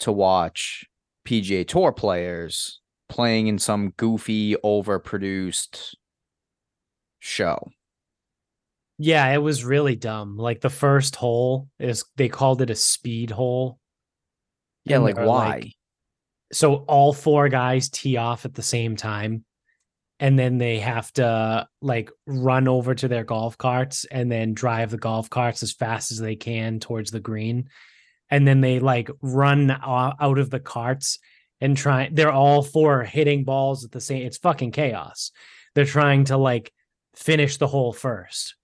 [0.01, 0.85] to watch
[1.29, 5.95] PGA Tour players playing in some goofy, overproduced
[7.21, 7.69] show.
[8.97, 10.39] Yeah, it was really dumb.
[10.39, 13.79] Like the first hole is they called it a speed hole.
[14.87, 15.73] Yeah, like why?
[16.51, 19.45] so all four guys tee off at the same time
[20.19, 24.91] and then they have to like run over to their golf carts and then drive
[24.91, 27.69] the golf carts as fast as they can towards the green
[28.31, 31.19] and then they like run out of the carts
[31.61, 35.31] and try they're all four hitting balls at the same it's fucking chaos
[35.75, 36.73] they're trying to like
[37.17, 38.55] finish the hole first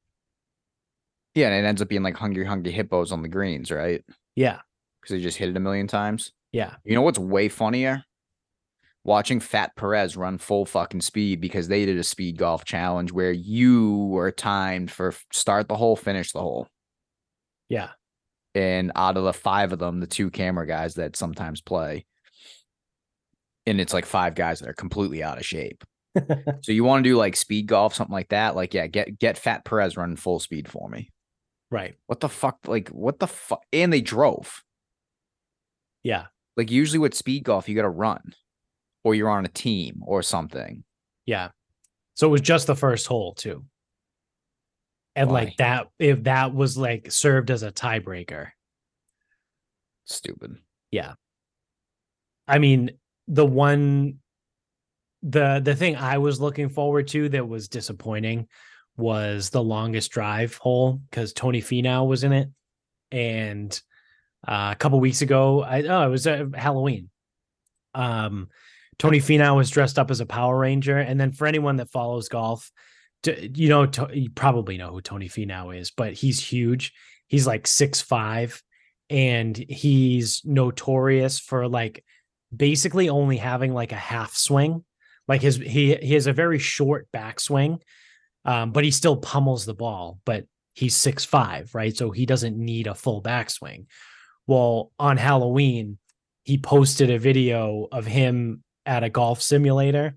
[1.35, 4.05] Yeah, and it ends up being like hungry, hungry hippos on the greens, right?
[4.37, 4.61] yeah
[5.01, 6.33] Because they just hit it a million times.
[6.53, 8.05] yeah You know what's way funnier?
[9.07, 13.33] Watching Fat Perez run full fucking speed because they did a speed golf challenge where
[13.33, 16.69] you were timed for start the hole, finish the hole.
[17.69, 17.91] yeah
[18.55, 22.07] And out of the five of them, the two camera guys that sometimes play,
[23.67, 25.85] and it's like five guys that are completely out of shape.
[26.63, 28.55] So you want to do like speed golf, something like that?
[28.55, 31.11] Like, yeah, get get Fat Perez running full speed for me.
[31.73, 32.59] right What the fuck?
[32.69, 33.63] Like, what the fuck?
[33.73, 34.63] And they drove.
[36.05, 38.33] yeah Like usually with speed golf, you got to run,
[39.03, 40.85] or you're on a team or something.
[41.27, 41.49] Yeah.
[42.15, 43.65] So it was just the first hole too.
[45.17, 45.45] And Why?
[45.45, 48.49] like that, if that was like served as a tiebreaker.
[50.05, 50.59] Stupid.
[50.91, 51.15] Yeah
[52.47, 52.91] i mean,
[53.29, 54.19] the one
[55.23, 58.49] the the thing I was looking forward to that was disappointing
[58.97, 62.51] was the longest drive hole because Tony Finau was in it.
[63.11, 63.81] And
[64.47, 67.11] uh, a couple weeks ago, I oh, it was uh, Halloween.
[67.95, 68.49] Um
[68.99, 70.99] Tony Finau was dressed up as a Power Ranger.
[70.99, 72.71] And then for anyone that follows golf,
[73.27, 76.93] you know, you probably know who Tony Finau is, but he's huge.
[77.29, 78.63] He's like six five,
[79.11, 82.05] and he's notorious for like
[82.55, 84.85] basically only having like a half swing.
[85.27, 87.81] Like his he he has a very short backswing,
[88.45, 90.19] um, but he still pummels the ball.
[90.25, 91.97] But he's six five, right?
[91.97, 93.87] So he doesn't need a full backswing.
[94.47, 95.99] Well, on Halloween,
[96.43, 100.17] he posted a video of him at a golf simulator.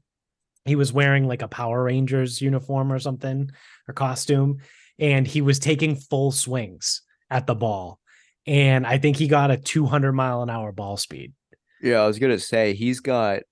[0.67, 3.49] He was wearing like a Power Rangers uniform or something
[3.87, 4.57] or costume,
[4.99, 7.99] and he was taking full swings at the ball.
[8.45, 11.33] And I think he got a 200 mile an hour ball speed.
[11.81, 13.43] Yeah, I was gonna say he's got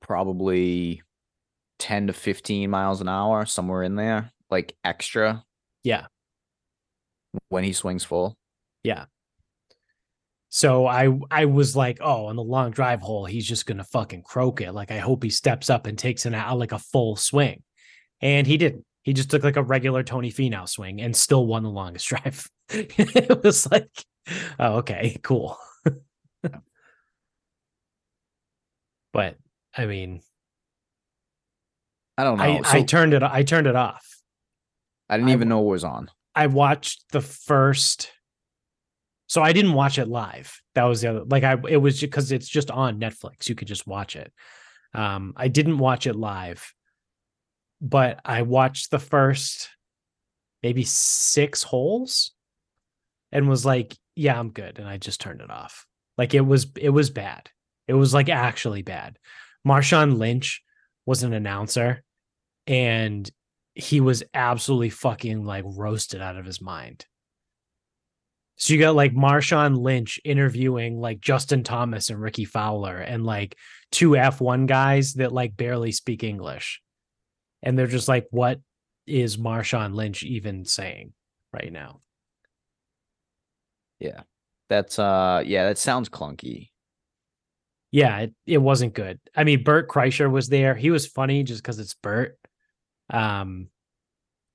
[0.00, 1.02] probably
[1.78, 5.44] ten to fifteen miles an hour, somewhere in there, like extra
[5.82, 6.06] Yeah.
[7.48, 8.36] when he swings full.
[10.54, 14.22] So I I was like, oh, on the long drive hole, he's just gonna fucking
[14.22, 14.70] croak it.
[14.70, 17.64] Like I hope he steps up and takes an out like a full swing,
[18.20, 18.84] and he didn't.
[19.02, 22.48] He just took like a regular Tony Finau swing and still won the longest drive.
[22.70, 23.90] it was like,
[24.60, 25.58] oh, okay, cool.
[29.12, 29.36] but
[29.76, 30.20] I mean,
[32.16, 32.44] I don't know.
[32.44, 34.06] I, so I turned it I turned it off.
[35.10, 36.12] I didn't even w- know it was on.
[36.32, 38.12] I watched the first.
[39.26, 40.60] So I didn't watch it live.
[40.74, 41.24] That was the other.
[41.24, 43.48] Like I, it was just because it's just on Netflix.
[43.48, 44.32] You could just watch it.
[44.92, 46.72] Um, I didn't watch it live,
[47.80, 49.70] but I watched the first
[50.62, 52.32] maybe six holes,
[53.32, 55.86] and was like, "Yeah, I'm good," and I just turned it off.
[56.16, 57.50] Like it was, it was bad.
[57.88, 59.18] It was like actually bad.
[59.66, 60.62] Marshawn Lynch
[61.06, 62.02] was an announcer,
[62.66, 63.28] and
[63.74, 67.06] he was absolutely fucking like roasted out of his mind.
[68.56, 73.56] So you got like Marshawn Lynch interviewing like Justin Thomas and Rickie Fowler and like
[73.90, 76.80] two F1 guys that like barely speak English.
[77.62, 78.60] And they're just like, what
[79.06, 81.12] is Marshawn Lynch even saying
[81.52, 82.00] right now?
[83.98, 84.20] Yeah.
[84.68, 86.70] That's uh yeah, that sounds clunky.
[87.90, 89.20] Yeah, it, it wasn't good.
[89.36, 90.74] I mean, Bert Kreischer was there.
[90.74, 92.36] He was funny just because it's Bert.
[93.08, 93.68] Um,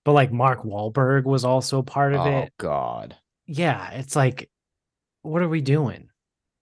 [0.04, 2.46] but like Mark Wahlberg was also part of Oh it.
[2.46, 3.16] Oh God.
[3.50, 4.50] Yeah, it's like,
[5.24, 6.10] what are we doing?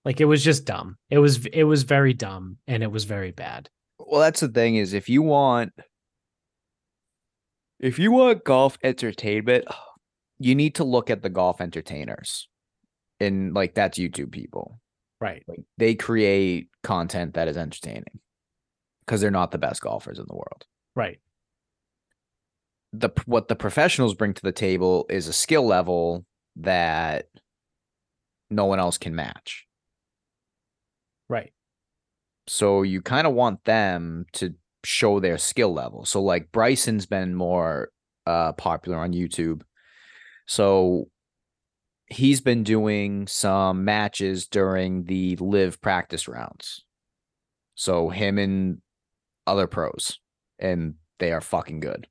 [0.05, 0.97] Like it was just dumb.
[1.09, 3.69] It was it was very dumb and it was very bad.
[3.99, 5.73] Well, that's the thing is if you want
[7.79, 9.65] if you want golf entertainment,
[10.39, 12.47] you need to look at the golf entertainers.
[13.19, 14.79] And like that's YouTube people.
[15.19, 15.43] Right.
[15.47, 18.19] Like they create content that is entertaining.
[19.05, 20.65] because they're not the best golfers in the world.
[20.95, 21.19] Right.
[22.93, 26.25] The what the professionals bring to the table is a skill level
[26.61, 27.27] that
[28.49, 29.65] no one else can match.
[31.29, 31.53] Right.
[32.47, 36.05] So you kind of want them to show their skill level.
[36.05, 37.89] So like Bryson's been more
[38.25, 39.61] uh popular on YouTube.
[40.47, 41.09] So
[42.07, 46.85] he's been doing some matches during the live practice rounds.
[47.75, 48.81] So him and
[49.45, 50.19] other pros
[50.57, 52.07] and they are fucking good.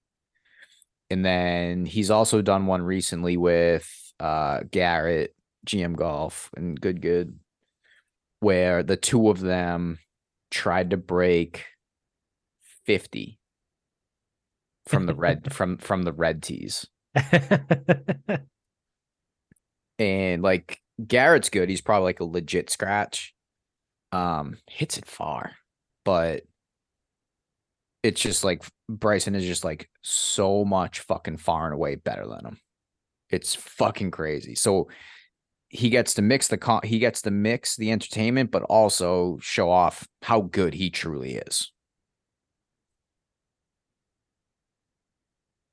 [1.09, 5.34] And then he's also done one recently with uh Garrett,
[5.66, 7.38] GM Golf and Good Good
[8.40, 9.98] where the two of them
[10.50, 11.64] tried to break
[12.86, 13.38] 50
[14.86, 16.86] from the red from from the red tees.
[19.98, 21.68] and like Garrett's good.
[21.68, 23.34] He's probably like a legit scratch.
[24.12, 25.52] Um, hits it far,
[26.04, 26.42] but
[28.02, 32.46] it's just like Bryson is just like so much fucking far and away better than
[32.46, 32.60] him.
[33.31, 34.55] It's fucking crazy.
[34.55, 34.89] So
[35.68, 39.70] he gets to mix the con- he gets to mix the entertainment, but also show
[39.70, 41.72] off how good he truly is.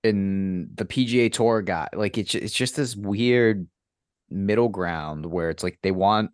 [0.04, 3.68] And the PGA Tour guy, like it's it's just this weird
[4.30, 6.32] middle ground where it's like they want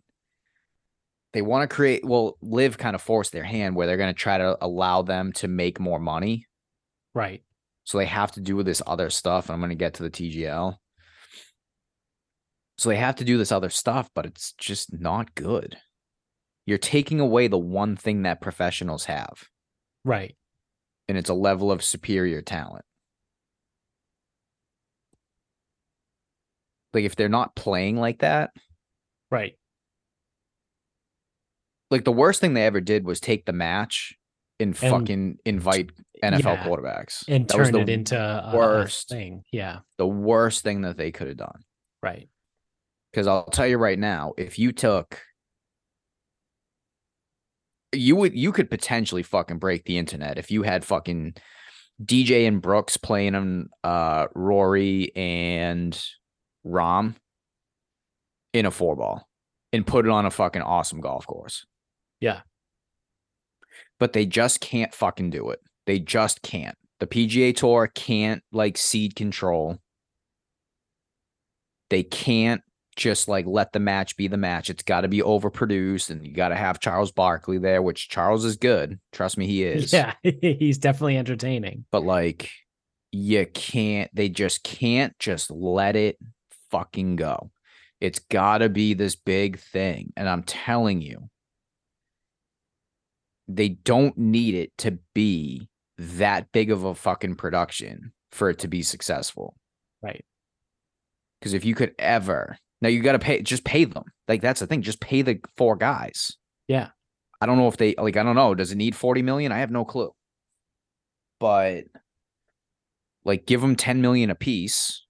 [1.32, 4.18] they want to create well LIV kind of force their hand where they're going to
[4.18, 6.46] try to allow them to make more money
[7.14, 7.42] right
[7.84, 10.02] so they have to do with this other stuff and i'm going to get to
[10.02, 10.76] the tgl
[12.80, 15.76] so they have to do this other stuff but it's just not good.
[16.64, 19.44] You're taking away the one thing that professionals have.
[20.02, 20.34] Right.
[21.06, 22.86] And it's a level of superior talent.
[26.94, 28.50] Like if they're not playing like that
[29.30, 29.58] right.
[31.90, 34.14] Like the worst thing they ever did was take the match
[34.58, 35.90] and, and fucking invite
[36.24, 37.24] NFL yeah, quarterbacks.
[37.28, 39.42] And that turn it into a worst thing.
[39.52, 41.60] Yeah, the worst thing that they could have done.
[42.02, 42.30] Right.
[43.10, 45.20] Because I'll tell you right now, if you took,
[47.92, 51.34] you would you could potentially fucking break the internet if you had fucking
[52.02, 56.00] DJ and Brooks playing on uh Rory and
[56.64, 57.16] Rahm
[58.52, 59.28] in a four ball
[59.72, 61.66] and put it on a fucking awesome golf course.
[62.20, 62.40] Yeah.
[63.98, 65.60] But they just can't fucking do it.
[65.86, 66.76] They just can't.
[66.98, 69.78] The PGA Tour can't like seed control.
[71.88, 72.62] They can't
[72.96, 74.70] just like let the match be the match.
[74.70, 78.44] It's got to be overproduced and you got to have Charles Barkley there, which Charles
[78.44, 78.98] is good.
[79.12, 79.92] Trust me, he is.
[79.92, 81.84] Yeah, he's definitely entertaining.
[81.90, 82.50] But like,
[83.12, 86.18] you can't, they just can't just let it
[86.70, 87.50] fucking go.
[88.00, 90.12] It's got to be this big thing.
[90.16, 91.28] And I'm telling you,
[93.46, 95.68] they don't need it to be
[95.98, 99.54] that big of a fucking production for it to be successful.
[100.02, 100.24] Right.
[101.38, 104.04] Because if you could ever, now you got to pay, just pay them.
[104.28, 106.36] Like that's the thing, just pay the four guys.
[106.68, 106.88] Yeah.
[107.40, 108.54] I don't know if they, like, I don't know.
[108.54, 109.50] Does it need 40 million?
[109.50, 110.12] I have no clue.
[111.38, 111.84] But
[113.24, 115.06] like, give them 10 million a piece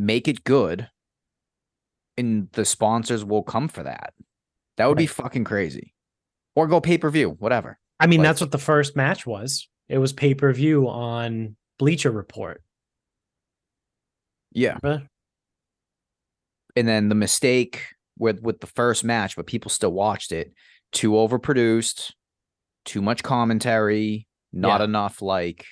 [0.00, 0.88] make it good
[2.16, 4.14] and the sponsors will come for that.
[4.76, 5.02] That would right.
[5.02, 5.94] be fucking crazy.
[6.56, 7.78] Or go pay per view, whatever.
[8.00, 9.68] I mean, like, that's what the first match was.
[9.88, 12.62] It was pay per view on Bleacher Report.
[14.52, 14.78] Yeah.
[16.76, 17.86] And then the mistake
[18.18, 20.52] with with the first match, but people still watched it.
[20.92, 22.12] Too overproduced,
[22.84, 24.84] too much commentary, not yeah.
[24.84, 25.66] enough like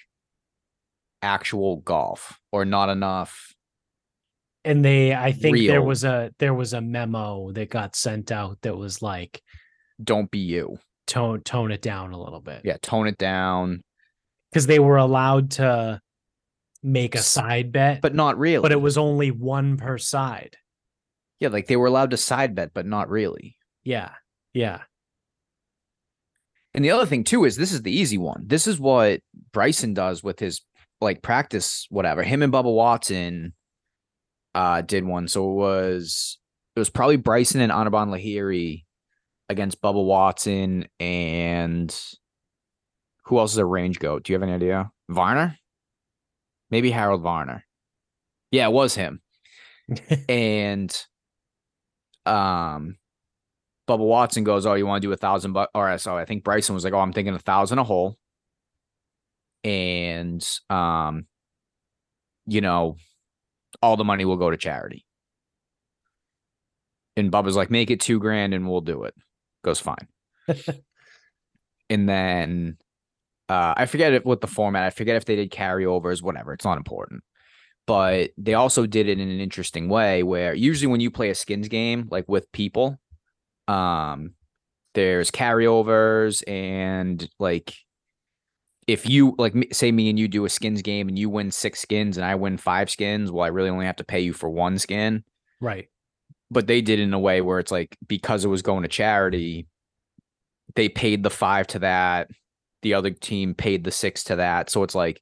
[1.22, 3.54] actual golf, or not enough
[4.64, 5.68] and they i think real.
[5.68, 9.40] there was a there was a memo that got sent out that was like
[10.02, 13.82] don't be you tone tone it down a little bit yeah tone it down
[14.50, 16.00] because they were allowed to
[16.82, 20.56] make a side bet but not really but it was only one per side
[21.40, 24.10] yeah like they were allowed to side bet but not really yeah
[24.54, 24.82] yeah
[26.74, 29.20] and the other thing too is this is the easy one this is what
[29.52, 30.60] bryson does with his
[31.00, 33.52] like practice whatever him and bubba watson
[34.58, 35.28] uh, did one.
[35.28, 36.38] So it was
[36.74, 38.84] it was probably Bryson and Anirban Lahiri
[39.48, 41.94] against Bubba Watson and
[43.24, 44.24] who else is a range goat?
[44.24, 44.90] Do you have any idea?
[45.08, 45.56] Varner?
[46.70, 47.64] Maybe Harold Varner.
[48.50, 49.20] Yeah, it was him.
[50.28, 51.04] and
[52.26, 52.96] um
[53.88, 55.70] Bubba Watson goes, Oh, you want to do a thousand bucks?
[55.74, 58.18] Right, so I think Bryson was like, Oh, I'm thinking a thousand a hole.
[59.64, 61.26] And um,
[62.46, 62.96] you know,
[63.82, 65.04] all the money will go to charity.
[67.16, 69.14] And Bubba's like, make it two grand and we'll do it.
[69.64, 70.06] Goes fine.
[71.90, 72.78] and then
[73.48, 74.84] uh, I forget it, what the format.
[74.84, 76.52] I forget if they did carryovers, whatever.
[76.52, 77.22] It's not important.
[77.86, 81.34] But they also did it in an interesting way where usually when you play a
[81.34, 82.98] skins game, like with people,
[83.66, 84.34] um,
[84.94, 87.74] there's carryovers and like
[88.86, 91.80] if you like say me and you do a skins game and you win six
[91.80, 94.48] skins and I win five skins, well, I really only have to pay you for
[94.48, 95.24] one skin.
[95.60, 95.88] Right.
[96.50, 98.88] But they did it in a way where it's like because it was going to
[98.88, 99.66] charity,
[100.74, 102.28] they paid the five to that.
[102.82, 104.70] The other team paid the six to that.
[104.70, 105.20] So it's like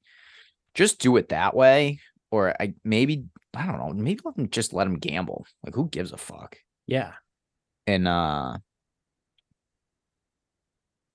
[0.75, 2.01] just do it that way.
[2.31, 5.47] Or I maybe I don't know, maybe let them just let them gamble.
[5.65, 6.59] Like who gives a fuck?
[6.87, 7.13] Yeah.
[7.87, 8.59] And uh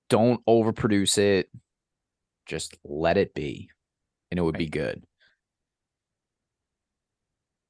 [0.09, 1.49] don't overproduce it.
[2.45, 3.69] Just let it be.
[4.29, 5.03] And it would be good.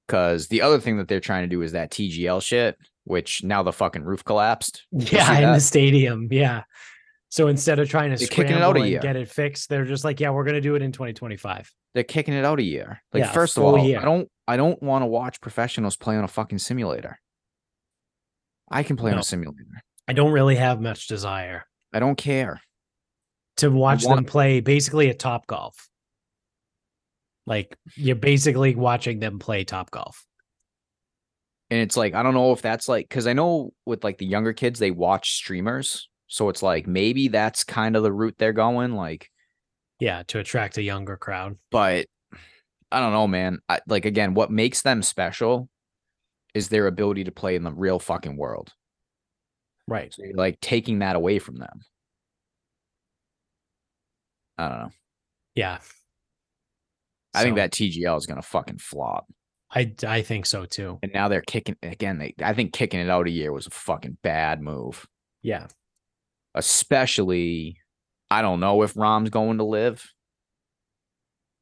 [0.07, 3.63] Cause the other thing that they're trying to do is that TGL shit, which now
[3.63, 4.83] the fucking roof collapsed.
[4.91, 5.53] Yeah, in that?
[5.53, 6.27] the stadium.
[6.31, 6.63] Yeah.
[7.31, 8.99] So instead of trying to They're kicking it out a and year.
[8.99, 11.71] get it fixed, they're just like, yeah, we're gonna do it in 2025.
[11.93, 13.01] They're kicking it out a year.
[13.13, 13.99] Like Yeah, first of all, year.
[13.99, 17.17] I don't I don't want to watch professionals play on a fucking simulator.
[18.69, 19.63] I can play on a simulator.
[20.07, 21.63] I don't really have much desire
[21.93, 22.61] I don't care.
[23.57, 25.87] to watch wanna- them play basically a Top Golf.
[27.47, 30.25] Like you're basically watching them play Top Golf.
[31.69, 34.25] And it's like, I don't know if that's like, because I know with like the
[34.25, 36.09] younger kids, they watch streamers.
[36.31, 38.93] So it's like maybe that's kind of the route they're going.
[38.95, 39.29] Like,
[39.99, 41.57] Yeah, to attract a younger crowd.
[41.71, 42.07] but
[42.89, 43.59] I don't know, man.
[43.67, 45.67] I, like, again, what makes them special
[46.53, 48.71] is their ability to play in the real fucking world.
[49.87, 50.13] Right.
[50.13, 51.81] So like taking that away from them.
[54.57, 54.89] I don't know.
[55.55, 55.79] Yeah.
[57.33, 59.25] I think that TGL is going to fucking flop.
[59.73, 60.99] I I think so too.
[61.01, 62.19] And now they're kicking again.
[62.19, 65.07] They, I think kicking it out a year was a fucking bad move.
[65.41, 65.67] Yeah.
[66.55, 67.77] Especially,
[68.29, 70.05] I don't know if Rahm's going to LIV.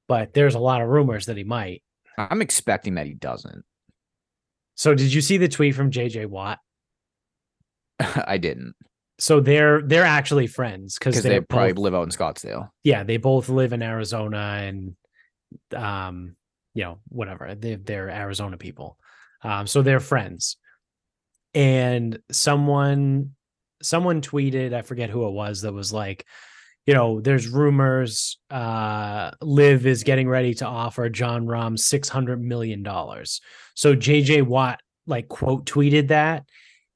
[0.07, 1.83] But there's a lot of rumors that he might.
[2.17, 3.63] I'm expecting that he doesn't.
[4.75, 6.59] So did you see the tweet from JJ Watt?
[7.99, 8.75] I didn't
[9.19, 12.69] So they're they're actually friends because they they probably both, live out in Scottsdale.
[12.83, 14.95] yeah they both live in Arizona and
[15.75, 16.35] um
[16.73, 18.97] you know whatever they they're Arizona people,
[19.43, 20.57] um so they're friends,
[21.53, 23.35] and someone
[23.82, 26.25] someone tweeted I forget who it was that was like
[26.86, 32.41] you know there's rumors uh LIV is getting ready to offer Jon Rahm six hundred
[32.41, 33.41] million dollars.
[33.75, 36.45] So JJ Watt like quote tweeted that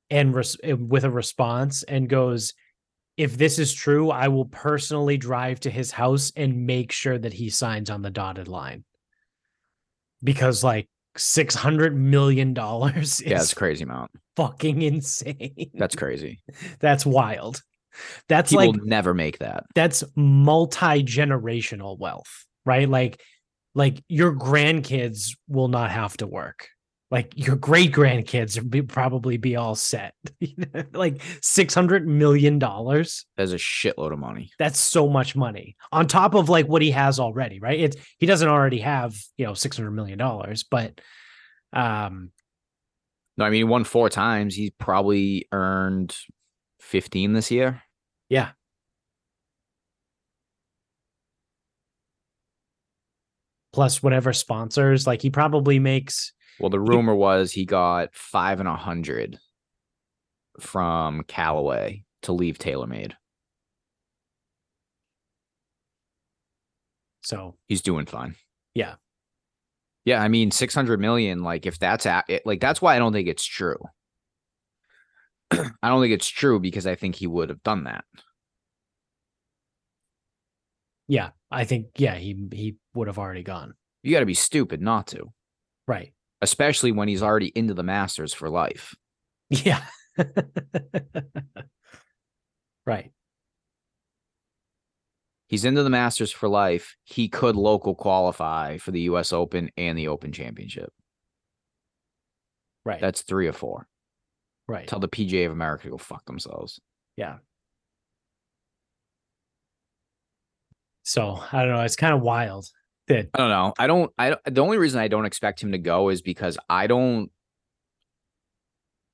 [0.10, 2.54] and res- with a response and goes
[3.18, 7.34] if this is true i will personally drive to his house and make sure that
[7.34, 8.84] he signs on the dotted line.
[10.24, 10.88] Because like
[11.18, 14.12] 600 million dollars Yeah, it's crazy amount.
[14.36, 16.42] fucking insane That's crazy.
[16.80, 17.62] that's wild
[18.28, 19.66] that's like People like never make that.
[19.76, 23.22] that's multi-generational wealth right like
[23.76, 26.68] like your grandkids will not have to work
[27.14, 30.16] like your great grandkids would be, probably be all set
[30.94, 34.50] like 600 million dollars There's a shitload of money.
[34.58, 38.26] that's so much money on top of like what he has already right it's he
[38.26, 41.00] doesn't already have you know 600 million dollars but
[41.72, 42.32] um
[43.38, 44.56] No, I mean, he won four times.
[44.56, 46.16] He probably earned
[46.80, 47.82] 15 this year.
[48.30, 48.50] yeah
[53.72, 58.70] plus whatever sponsors like he probably makes Well, the rumor was he got five and
[58.70, 59.38] a hundred
[60.60, 63.14] from Callaway to leave TaylorMade.
[67.22, 68.36] so He's doing fine.
[68.74, 68.96] Yeah.
[70.06, 73.14] Yeah, I mean, 600 million, like if that's at it, like that's why I don't
[73.14, 73.78] think it's true.
[75.52, 78.04] I don't think it's true because I think he would have done that.
[81.10, 83.74] yeah i think yeah he he would have already gone
[84.04, 85.34] You got to be stupid not to,
[85.86, 88.94] right especially when he's already into the Masters for life.
[89.50, 89.84] yeah
[92.86, 93.12] right
[95.48, 96.96] He's into the Masters for life.
[97.04, 100.92] He could local qualify for the US Open and the Open Championship.
[102.86, 103.88] right That's three or four.
[104.68, 106.80] right Tell the PGA of America to go fuck themselves.
[107.18, 107.38] yeah
[111.04, 112.66] so i don't know it's kind of wild
[113.08, 113.74] that I don't know.
[113.78, 114.12] I don't.
[114.18, 117.30] I don't- the only reason I don't expect him to go is because I don't.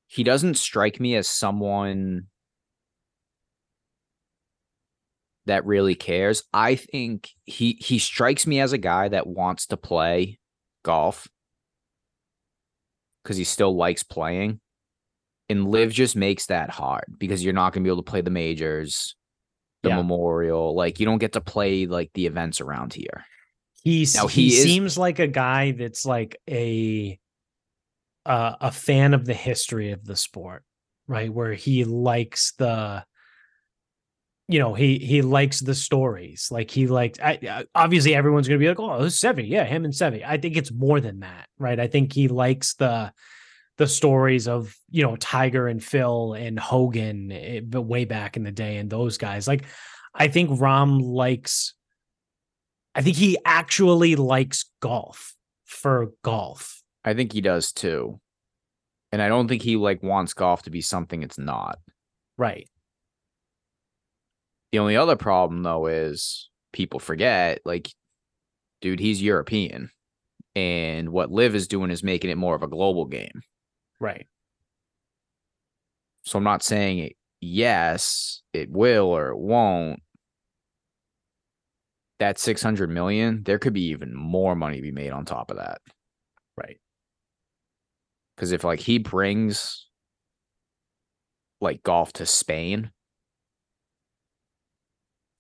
[0.08, 2.28] He doesn't strike me as someone
[5.46, 6.44] that really cares.
[6.54, 10.40] I think he he strikes me as a guy that wants to play
[10.84, 11.28] golf
[13.24, 14.60] because he still likes playing,
[15.50, 18.22] And LIV just makes that hard because you're not going to be able to play
[18.22, 19.16] the majors,
[19.84, 19.98] the Yeah.
[19.98, 20.74] memorial.
[20.76, 23.26] Like you don't get to play like the events around here.
[23.84, 27.18] He's Now, he, he is- seems like a guy that's like a
[28.26, 30.64] uh, a fan of the history of the sport,
[31.08, 31.34] right?
[31.34, 33.04] Where he likes the
[34.48, 36.48] you know, he he likes the stories.
[36.50, 39.48] Like he liked I, I- obviously everyone's going to be like, "Oh, it's Seve.
[39.48, 41.80] Yeah, him and Seve." I think it's more than that, right?
[41.80, 43.14] I think he likes the
[43.78, 48.44] the stories of, you know, Tiger and Phil and Hogan eh, but way back in
[48.44, 49.48] the day and those guys.
[49.48, 49.66] Like
[50.14, 51.76] I think Rahm likes
[52.96, 55.36] I think he actually likes golf
[55.66, 56.82] for golf.
[57.04, 58.20] I think he does too.
[59.12, 61.80] And I don't think he like wants golf to be something it's not.
[62.38, 62.70] Right.
[64.72, 67.92] The only other problem though is people forget like
[68.82, 69.90] dude, he's European.
[70.56, 73.42] And what LIV is doing is making it more of a global game.
[74.00, 74.28] Right.
[76.24, 80.02] So I'm not saying it, yes, it will or it won't.
[82.20, 85.58] That 600 million, there could be even more money to be made on top of
[85.58, 85.80] that.
[86.58, 86.80] Right.
[88.36, 89.88] Because if like he brings
[91.62, 92.92] like golf to Spain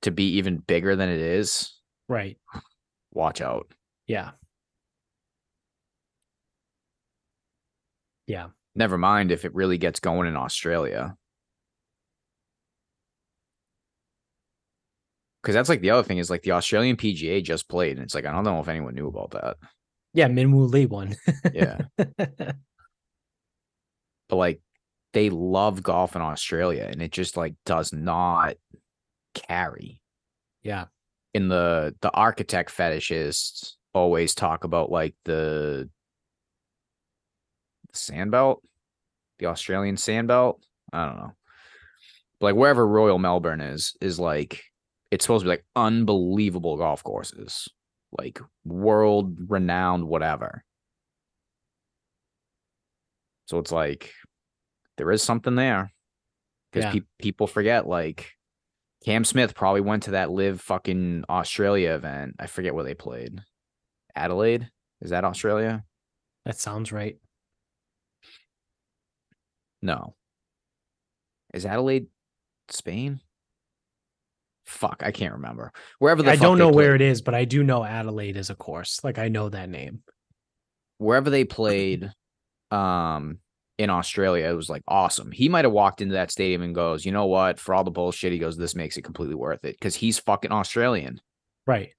[0.01, 1.73] to be even bigger than it is,
[2.07, 2.37] Right.
[3.11, 3.71] watch out.
[4.07, 4.31] Yeah.
[8.25, 8.47] Yeah.
[8.75, 11.15] Never mind if it really gets going in Australia.
[15.49, 18.13] Because that's like the other thing is like the Australian PGA just played, and it's
[18.13, 19.57] like I don't know if anyone knew about that.
[20.13, 20.27] Yeah.
[20.27, 21.15] Minwoo Lee won.
[21.51, 22.55] Yeah, but
[24.29, 24.61] like
[25.13, 28.57] they love golf in Australia, and it just like does not
[29.33, 29.99] carry.
[30.61, 30.85] yeah.
[31.33, 35.89] In the the architect fetishists always talk about like the
[37.91, 38.57] the sandbelt,
[39.39, 40.59] the Australian sandbelt.
[40.93, 41.33] I don't know.
[42.39, 44.61] But like wherever Royal Melbourne is, is like
[45.11, 47.67] it's supposed to be like unbelievable golf courses,
[48.17, 50.63] like world renowned, whatever.
[53.45, 54.11] So it's like
[54.97, 55.91] there is something there
[56.71, 57.01] because Yeah.
[57.19, 58.31] people forget like
[59.03, 62.35] Cam Smith probably went to that LIV fucking Australia event.
[62.37, 63.41] I forget where they played.
[64.15, 64.69] Adelaide?
[65.01, 65.83] Is that Australia?
[66.45, 67.17] That sounds right.
[69.81, 70.15] No.
[71.53, 72.07] Is Adelaide
[72.67, 73.21] Spain?
[74.69, 75.73] Fuck, I can't remember.
[75.97, 78.55] Wherever the I don't know where it is, but I do know Adelaide is a
[78.55, 79.03] course.
[79.03, 80.03] Like I know that name.
[80.99, 82.13] wherever they played
[82.69, 83.39] um
[83.79, 85.31] in Australia, it was like awesome.
[85.31, 87.59] He might have walked into that stadium and goes, you know what?
[87.59, 89.75] For all the bullshit, he goes, this makes it completely worth it.
[89.79, 91.19] Because he's fucking Australian.
[91.65, 91.93] Right.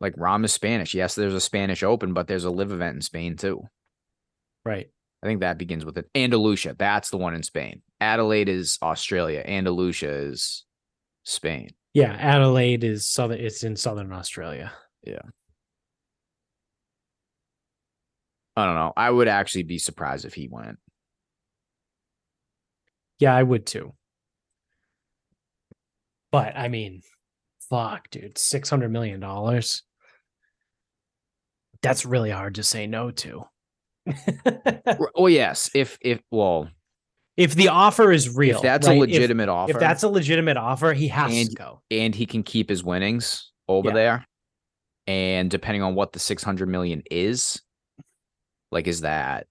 [0.00, 0.92] Like Rahm is Spanish.
[0.94, 3.62] Yes, there's a Spanish Open, but there's a LIV event in Spain too.
[4.64, 4.88] Right.
[5.22, 6.10] I think that begins with it.
[6.14, 7.82] Andalusia, that's the one in Spain.
[8.04, 9.42] Adelaide is Australia.
[9.46, 10.64] Andalusia is
[11.24, 11.70] Spain.
[11.94, 12.12] Yeah.
[12.12, 13.40] Adelaide is southern.
[13.40, 14.72] It's in southern Australia.
[15.02, 15.22] Yeah.
[18.56, 18.92] I don't know.
[18.96, 20.78] I would actually be surprised if he went.
[23.18, 23.94] Yeah, I would too.
[26.30, 27.02] But I mean,
[27.70, 29.82] fuck, dude, six hundred million dollars.
[31.82, 33.44] That's really hard to say no to.
[35.16, 36.68] Oh yes, if if well,
[37.36, 38.94] if the offer is real, if that's right?
[38.98, 41.82] a If- legitimate offer, If, that's a legitimate offer, he has to go.
[41.90, 43.94] and he can keep his winnings over Yeah.
[43.94, 44.26] there,
[45.06, 47.60] and depending on what the six hundred million is,
[48.70, 49.46] like is that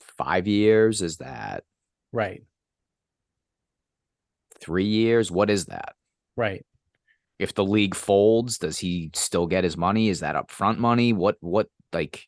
[0.00, 1.02] five years?
[1.02, 1.64] Is that
[2.12, 2.42] Right.
[4.60, 5.30] three years?
[5.30, 5.94] What is that?
[6.36, 6.64] Right.
[7.38, 10.08] if the league folds, does he still get his money?
[10.08, 11.12] Is that upfront money?
[11.12, 12.24] What what like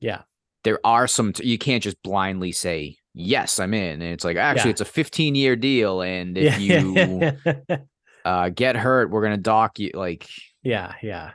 [0.00, 0.24] Yeah.
[0.64, 4.02] there are some t- you can't just blindly say yes, I'm in.
[4.02, 4.72] And it's like actually Yeah.
[4.72, 7.32] it's a 15 year deal and if you
[8.24, 10.28] uh get hurt, we're going to dock you like
[10.62, 10.94] yeah.
[11.02, 11.32] Yeah.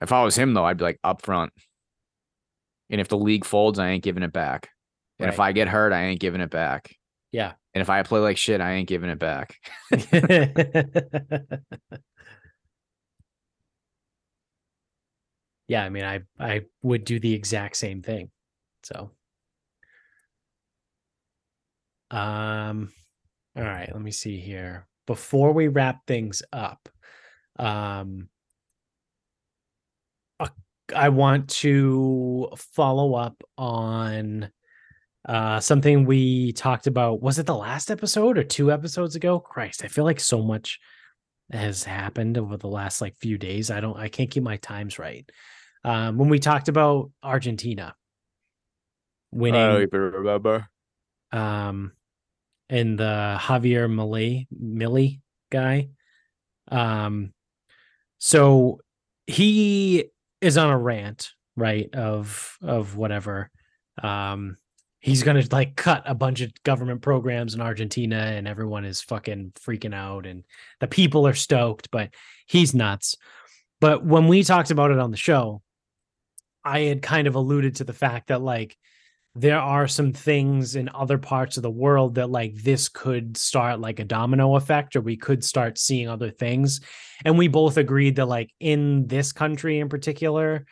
[0.00, 1.50] if I was him though, I'd be like upfront.
[2.90, 4.70] And if the league folds, I ain't giving it back.
[5.18, 6.94] And if I get hurt, I ain't giving it back.
[7.32, 7.52] Yeah.
[7.74, 9.56] And if I play like shit, I ain't giving it back.
[15.68, 18.30] yeah, I mean, I I would do the exact same thing.
[18.84, 19.10] So,
[22.10, 22.92] um,
[23.56, 24.86] all right, let me see here.
[25.06, 26.88] Before we wrap things up,
[27.58, 28.28] um,
[30.94, 34.50] I want to follow up on
[35.28, 37.20] uh something we talked about.
[37.20, 39.38] Was it the last episode or two episodes ago?
[39.38, 40.78] Christ, I feel like so much
[41.52, 43.70] has happened over the last like few days.
[43.70, 45.28] I don't I can't keep my times right.
[45.84, 47.94] Um when we talked about Argentina
[49.30, 49.60] winning.
[49.60, 50.68] I don't even remember.
[51.32, 51.92] um,
[52.68, 55.88] and the Javier Milei Millie guy.
[56.70, 57.32] Um,
[58.18, 58.80] so
[59.26, 60.06] he
[60.40, 61.92] is on a rant, right?
[61.94, 63.50] Of of whatever.
[64.02, 64.56] Um,
[65.00, 69.52] he's gonna like cut a bunch of government programs in Argentina, and everyone is fucking
[69.58, 70.44] freaking out, and
[70.80, 72.10] the people are stoked, but
[72.46, 73.16] he's nuts.
[73.80, 75.62] But when we talked about it on the show,
[76.64, 78.76] I had kind of alluded to the fact that like
[79.40, 83.78] there are some things in other parts of the world that like this could start
[83.78, 86.80] like a domino effect or we could start seeing other things.
[87.24, 90.66] And we both agreed that like in this country in particular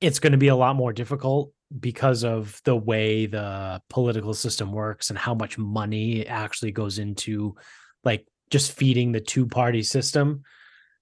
[0.00, 4.70] it's going to be a lot more difficult because of the way the political system
[4.70, 7.56] works and how much money actually goes into
[8.04, 10.42] like just feeding the two party system.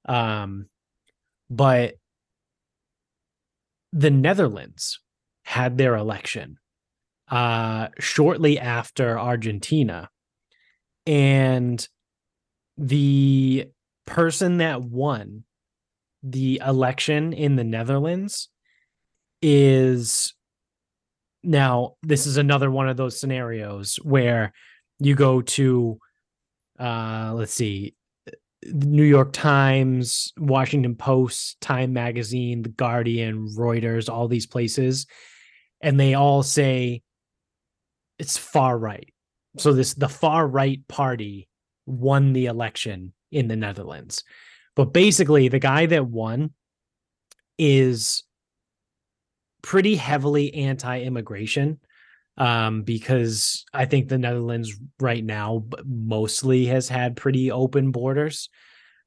[0.08, 0.66] Um
[1.50, 1.96] but
[3.92, 5.00] the Netherlands
[5.44, 6.56] had their election
[7.32, 10.10] uh, shortly after Argentina.
[11.06, 11.88] And
[12.76, 13.68] the
[14.06, 15.44] person that won
[16.22, 18.50] the election in the Netherlands
[19.40, 20.34] is
[21.42, 24.52] now this is another one of those scenarios where
[25.00, 25.98] you go to
[26.78, 27.94] uh let's see
[28.64, 35.06] New York Times, Washington Post, Time Magazine, The Guardian, Reuters, all these places,
[35.80, 37.02] and they all say
[38.22, 39.12] it's far right.
[39.58, 41.48] So this the far right party
[41.86, 44.22] won the election in the Netherlands.
[44.76, 46.52] But basically the guy that won
[47.58, 48.22] is
[49.60, 51.80] pretty heavily anti-immigration
[52.38, 58.48] um, because I think the Netherlands right now mostly has had pretty open borders.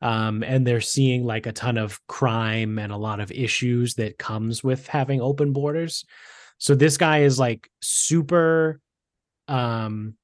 [0.02, 4.18] Um, and they're seeing like a ton of crime and a lot of issues that
[4.18, 6.04] comes with having open borders.
[6.58, 8.82] So this guy is like super
[9.48, 10.16] um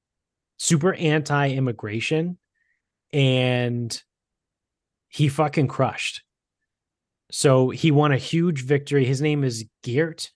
[0.58, 2.38] super anti-immigration
[3.12, 4.02] and
[5.08, 6.22] he fucking crushed.
[7.30, 9.04] So he won a huge victory.
[9.04, 10.30] His name is Geert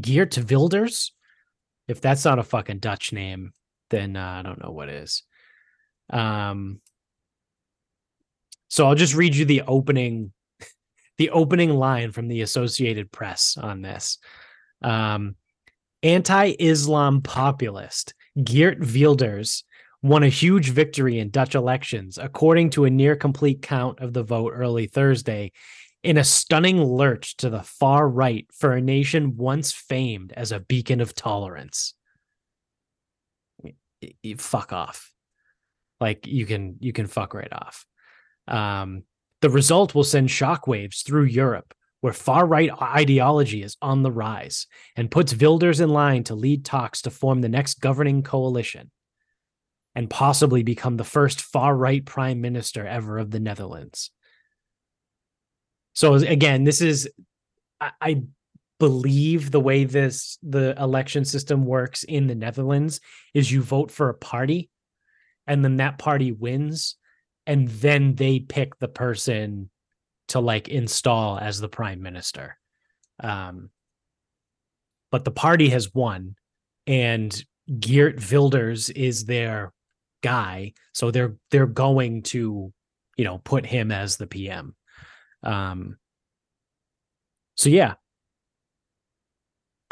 [0.00, 1.12] Geert Wilders
[1.88, 3.52] if that's not a fucking Dutch name,
[3.90, 5.22] then uh, I don't know what is.
[6.10, 6.80] Um,
[8.68, 10.32] so I'll just read you the opening,
[11.18, 14.18] the opening line from the Associated Press on this.
[14.80, 15.36] Um,
[16.02, 19.64] anti-Islam populist Geert Wilders
[20.02, 24.22] won a huge victory in Dutch elections, according to a near complete count of the
[24.22, 25.52] vote early Thursday,
[26.02, 30.60] in a stunning lurch to the far right for a nation once famed as a
[30.60, 31.94] beacon of tolerance.
[34.22, 35.12] You fuck off.
[36.00, 37.86] Like you can you can fuck right off.
[38.48, 39.04] Um,
[39.40, 41.72] the result will send shockwaves through Europe,
[42.02, 46.64] where far right ideology is on the rise and puts Wilders in line to lead
[46.64, 48.90] talks to form the next governing coalition
[49.94, 54.10] and possibly become the first far right prime minister ever of the Netherlands.
[55.94, 57.08] So again, this is
[57.80, 58.22] I, I
[58.80, 63.00] believe the way this the election system works in the Netherlands
[63.32, 64.70] is you vote for a party
[65.46, 66.96] and then that party wins
[67.46, 69.70] and then they pick the person
[70.28, 72.58] to like install as the prime minister.
[73.20, 73.70] Um
[75.10, 76.36] but the party has won
[76.86, 77.44] and
[77.78, 79.72] Geert Wilders is their
[80.22, 82.72] guy, so they're they're going to,
[83.16, 84.74] you know, put him as the PM.
[85.42, 85.96] Um,
[87.54, 87.94] so yeah,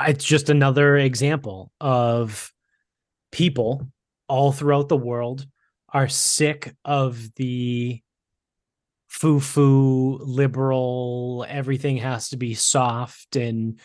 [0.00, 2.52] it's just another example of
[3.30, 3.88] people
[4.28, 5.46] all throughout the world
[5.92, 8.00] are sick of the
[9.10, 13.80] foo-foo liberal everything has to be soft and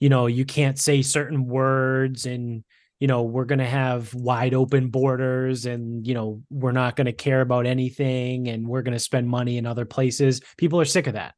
[0.00, 2.64] you know you can't say certain words and
[2.98, 7.04] you know we're going to have wide open borders and you know we're not going
[7.04, 10.40] to care about anything and we're going to spend money in other places.
[10.56, 11.34] People are sick of that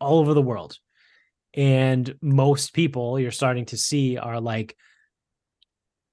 [0.00, 0.78] all over the world.
[1.52, 4.74] And most people you're starting to see are like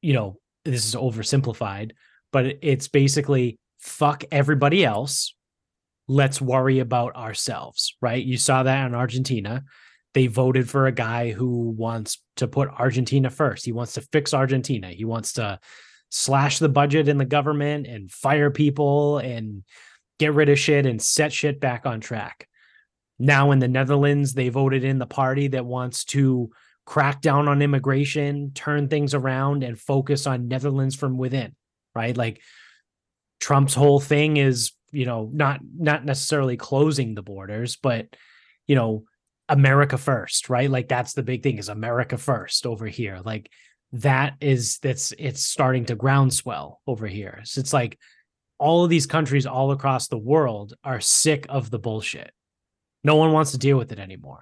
[0.01, 1.91] you know this is oversimplified
[2.33, 5.33] but it's basically fuck everybody else
[6.07, 9.63] let's worry about ourselves right you saw that in argentina
[10.15, 13.65] they voted for a guy who wants to put Argentina first.
[13.65, 14.87] He wants to fix Argentina.
[14.87, 15.59] He wants to
[16.09, 19.65] slash the budget in the government and fire people and
[20.17, 22.47] get rid of shit and set shit back on track.
[23.19, 26.49] Now in the Netherlands, they voted in the party that wants to
[26.85, 31.55] crack down on immigration, turn things around, and focus on Netherlands from within,
[31.93, 32.15] right?
[32.15, 32.41] Like
[33.41, 38.07] Trump's whole thing is, you know, not not necessarily closing the borders, but
[38.67, 39.03] you know,
[39.49, 40.69] America first, right?
[40.69, 43.21] Like that's the big thing is America first over here.
[43.23, 43.49] Like
[43.91, 47.41] that is that's it's starting to groundswell over here.
[47.43, 47.99] So it's like
[48.57, 52.31] all of these countries all across the world are sick of the bullshit.
[53.03, 54.41] No one wants to deal with it anymore.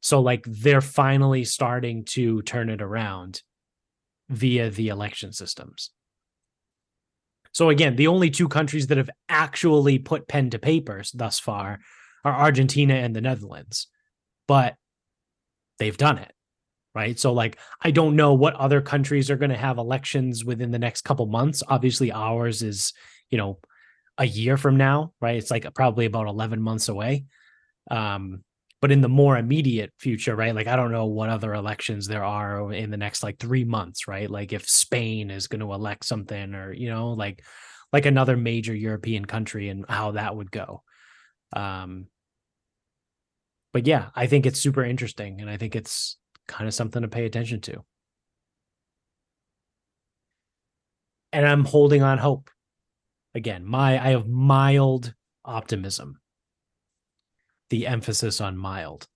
[0.00, 3.42] So like they're finally starting to turn it around
[4.28, 5.90] via the election systems.
[7.52, 11.80] So again, the only two countries that have actually put pen to papers thus far
[12.24, 13.88] are Argentina and the Netherlands.
[14.46, 14.76] But
[15.78, 16.32] they've done it.
[16.94, 17.18] Right.
[17.18, 20.78] So like I don't know what other countries are going to have elections within the
[20.78, 21.62] next couple months.
[21.68, 22.92] Obviously ours is,
[23.30, 23.60] you know,
[24.16, 25.36] a year from now, right?
[25.36, 27.26] It's like probably about 11 months away.
[27.90, 28.42] Um
[28.80, 30.54] but in the more immediate future, right?
[30.54, 34.06] Like I don't know what other elections there are in the next like 3 months,
[34.06, 34.30] right?
[34.30, 37.44] Like if Spain is going to elect something or, you know, like
[37.92, 40.82] like another major European country and how that would go.
[41.52, 42.06] Um
[43.72, 46.16] but yeah, I think it's super interesting and I think it's
[46.46, 47.84] kind of something to pay attention to.
[51.32, 52.50] And I'm holding on hope.
[53.34, 55.14] Again, my I have mild
[55.44, 56.20] optimism
[57.70, 59.06] the emphasis on mild.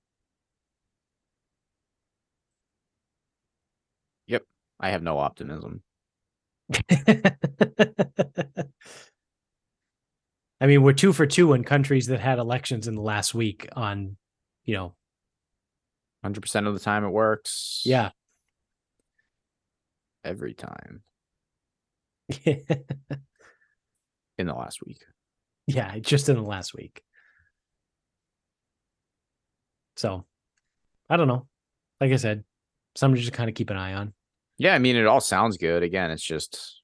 [4.26, 4.42] Yep.
[4.80, 5.82] I have no optimism.
[10.60, 13.68] I mean, we're two for two in countries that had elections in the last week
[13.74, 14.16] on,
[14.64, 14.94] you know,
[16.24, 17.82] 100% of the time it works.
[17.84, 18.10] Yeah.
[20.24, 21.02] Every time.
[22.44, 22.62] in
[24.38, 25.04] the last week.
[25.66, 27.02] Yeah, just in the last week.
[29.96, 30.24] So
[31.08, 31.46] I don't know.
[32.00, 32.44] Like I said,
[32.96, 34.12] something to just kind of keep an eye on.
[34.58, 35.82] Yeah, I mean, it all sounds good.
[35.82, 36.82] Again, it's just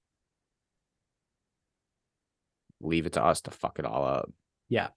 [2.80, 4.30] leave it to us to fuck it all up.
[4.68, 4.88] Yeah.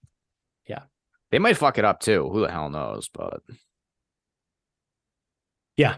[0.68, 0.82] Yeah.
[1.30, 2.28] They might fuck it up too.
[2.30, 3.08] Who the hell knows?
[3.08, 3.40] But
[5.76, 5.96] yeah.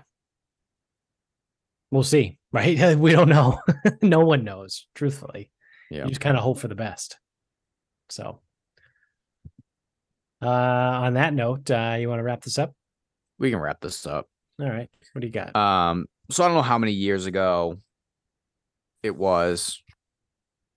[1.91, 2.79] We'll see, right?
[2.99, 3.61] We don't know.
[4.03, 5.51] no one knows, truthfully.
[5.91, 6.05] Yeah.
[6.05, 7.19] You just kind of hope for the best.
[8.09, 8.41] So
[10.45, 12.75] uh, on that note, uh, you want to wrap this up?
[13.39, 14.29] We can wrap this up.
[14.61, 14.89] All right.
[15.13, 15.55] What do you got?
[15.57, 17.79] Um, so I don't know how many years ago
[19.03, 19.83] it was.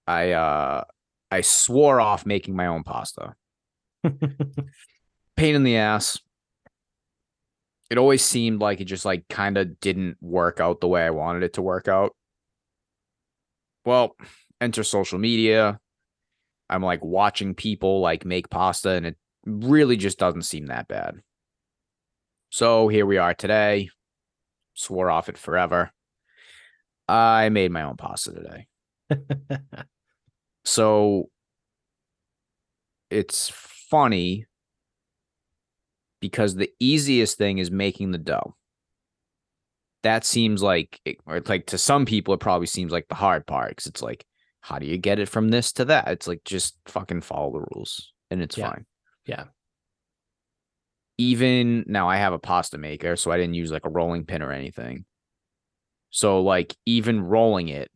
[0.07, 0.83] I uh
[1.31, 3.33] I swore off making my own pasta.
[4.03, 6.19] Pain in the ass.
[7.89, 11.11] It always seemed like it just like kind of didn't work out the way I
[11.11, 12.15] wanted it to work out.
[13.85, 14.15] Well,
[14.59, 15.79] enter social media.
[16.69, 19.17] I'm like watching people like make pasta and it
[19.47, 21.21] really just doesn't seem that bad.
[22.49, 23.89] So here we are today.
[24.73, 25.91] Swore off it forever.
[27.07, 28.67] I made my own pasta today.
[30.65, 31.29] so
[33.09, 33.49] it's
[33.89, 34.45] funny
[36.19, 38.55] because the easiest thing is making the dough.
[40.03, 43.69] That seems like, or like to some people, it probably seems like the hard part
[43.69, 44.25] because it's like,
[44.61, 46.07] how do you get it from this to that?
[46.09, 48.69] It's like just fucking follow the rules and it's yeah.
[48.69, 48.85] fine.
[49.27, 49.45] Yeah.
[51.19, 54.43] Even now, I have a pasta maker, so I didn't use like a rolling pin
[54.43, 55.05] or anything.
[56.09, 57.91] So, like, even rolling it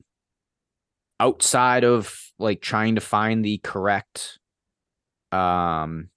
[1.20, 4.40] outside of like trying to find the correct,
[5.32, 6.10] um,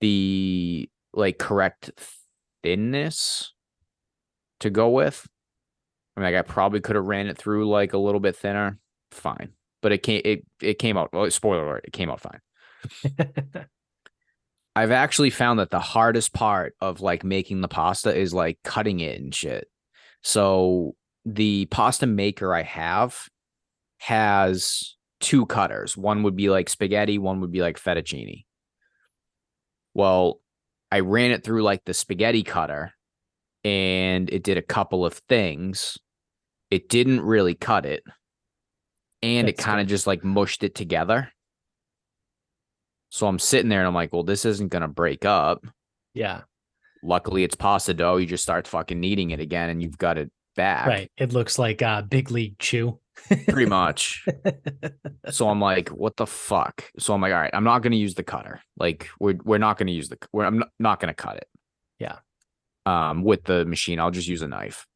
[0.00, 1.90] the like correct
[2.62, 3.52] thinness
[4.60, 5.28] to go with.
[6.16, 8.78] I mean, like I probably could have ran it through like a little bit thinner.
[9.10, 9.52] Fine,
[9.82, 11.12] but it came it it came out.
[11.12, 12.40] Well, spoiler alert, it came out fine.
[14.74, 19.00] I've actually found that the hardest part of like making the pasta is like cutting
[19.00, 19.68] it and shit.
[20.22, 23.28] So the pasta maker I have
[23.98, 25.96] has two cutters.
[25.96, 28.44] One would be like spaghetti, one would be like fettuccine.
[29.94, 30.40] Well,
[30.90, 32.92] I ran it through like the spaghetti cutter
[33.64, 35.98] and it did a couple of things.
[36.70, 38.02] It didn't really cut it.
[39.22, 41.30] And That's it kind of just like mushed it together.
[43.12, 45.66] So I'm sitting there and I'm like, well, this isn't gonna break up.
[46.14, 46.40] Yeah.
[47.02, 48.16] Luckily, it's pasta dough.
[48.16, 50.86] You just start fucking kneading it again, and you've got it back.
[50.86, 51.12] Right.
[51.18, 52.98] It looks like uh, big league chew.
[53.48, 54.26] Pretty much.
[55.30, 56.90] so I'm like, what the fuck?
[56.98, 58.62] So I'm like, all right, I'm not gonna use the cutter.
[58.78, 60.16] Like, we're we're not gonna use the.
[60.32, 61.48] We're, I'm not, not gonna cut it.
[61.98, 62.16] Yeah.
[62.86, 64.86] Um, with the machine, I'll just use a knife.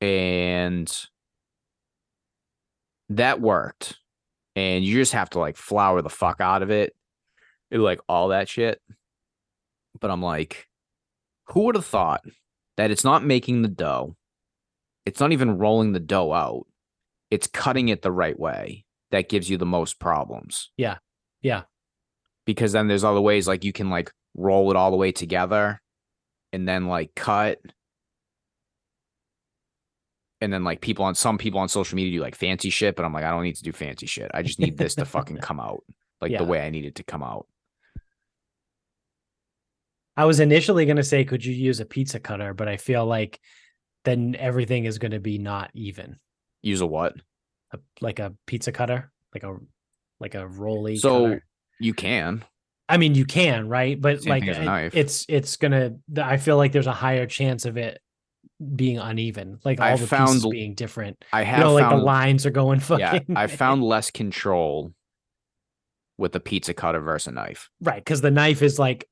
[0.00, 0.92] And
[3.10, 3.96] that worked
[4.56, 6.96] and you just have to like flour the fuck out of it,
[7.70, 8.80] it like all that shit.
[10.00, 10.66] But I'm like,
[11.48, 12.22] who would have thought
[12.76, 14.16] that it's not making the dough,
[15.04, 16.66] it's not even rolling the dough out,
[17.30, 20.70] it's cutting it the right way that gives you the most problems.
[20.76, 20.96] Yeah.
[21.42, 21.62] Yeah.
[22.44, 25.80] Because then there's other ways like you can like roll it all the way together
[26.52, 27.58] and then like cut.
[30.46, 33.04] And then like people on some people on social media do like fancy shit, but
[33.04, 34.30] I'm like, I don't need to do fancy shit.
[34.32, 35.82] I just need this to fucking come out
[36.20, 36.38] like Yeah.
[36.38, 37.48] the way I need it to come out.
[40.16, 42.54] I was initially going to say, could you use a pizza cutter?
[42.54, 43.40] But I feel like
[44.04, 46.20] then everything is going to be not even.
[46.62, 47.14] Use a what?
[47.72, 49.56] A, like a pizza cutter, like a
[50.20, 50.96] like a rolly.
[50.96, 51.44] So cutter.
[51.80, 52.44] you can.
[52.88, 54.00] I mean, you can, right?
[54.00, 55.96] But Same like, thing as a it- it's it's gonna.
[56.16, 58.00] I feel like there's a higher chance of it
[58.74, 61.24] being uneven, like all I the found pieces being different.
[61.32, 63.00] I have You know, like the lines are going fucking.
[63.00, 64.92] yeah, I found less control
[66.18, 67.68] with a pizza cutter versus a knife.
[67.82, 69.06] right because the knife is like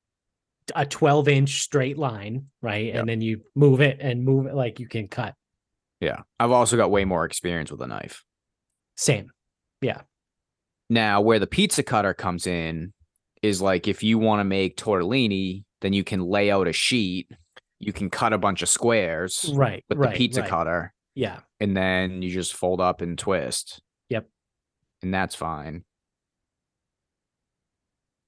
[0.75, 2.85] a 12 inch straight line, right?
[2.87, 2.95] Yep.
[2.95, 5.35] And then you move it and move it like you can cut.
[6.01, 6.21] Yeah.
[6.39, 8.23] I've also got way more experience with a knife.
[8.97, 9.29] Same.
[9.81, 10.01] Yeah.
[10.89, 12.93] Now, where the pizza cutter comes in
[13.43, 17.29] is like if you want to make tortellini, then you can lay out a sheet,
[17.79, 19.83] you can cut a bunch of squares Right.
[19.89, 20.49] with right, the pizza right.
[20.49, 21.39] cutter, Yeah.
[21.59, 23.81] and then you just fold up and twist.
[24.09, 24.29] Yep.
[25.01, 25.83] And that's fine.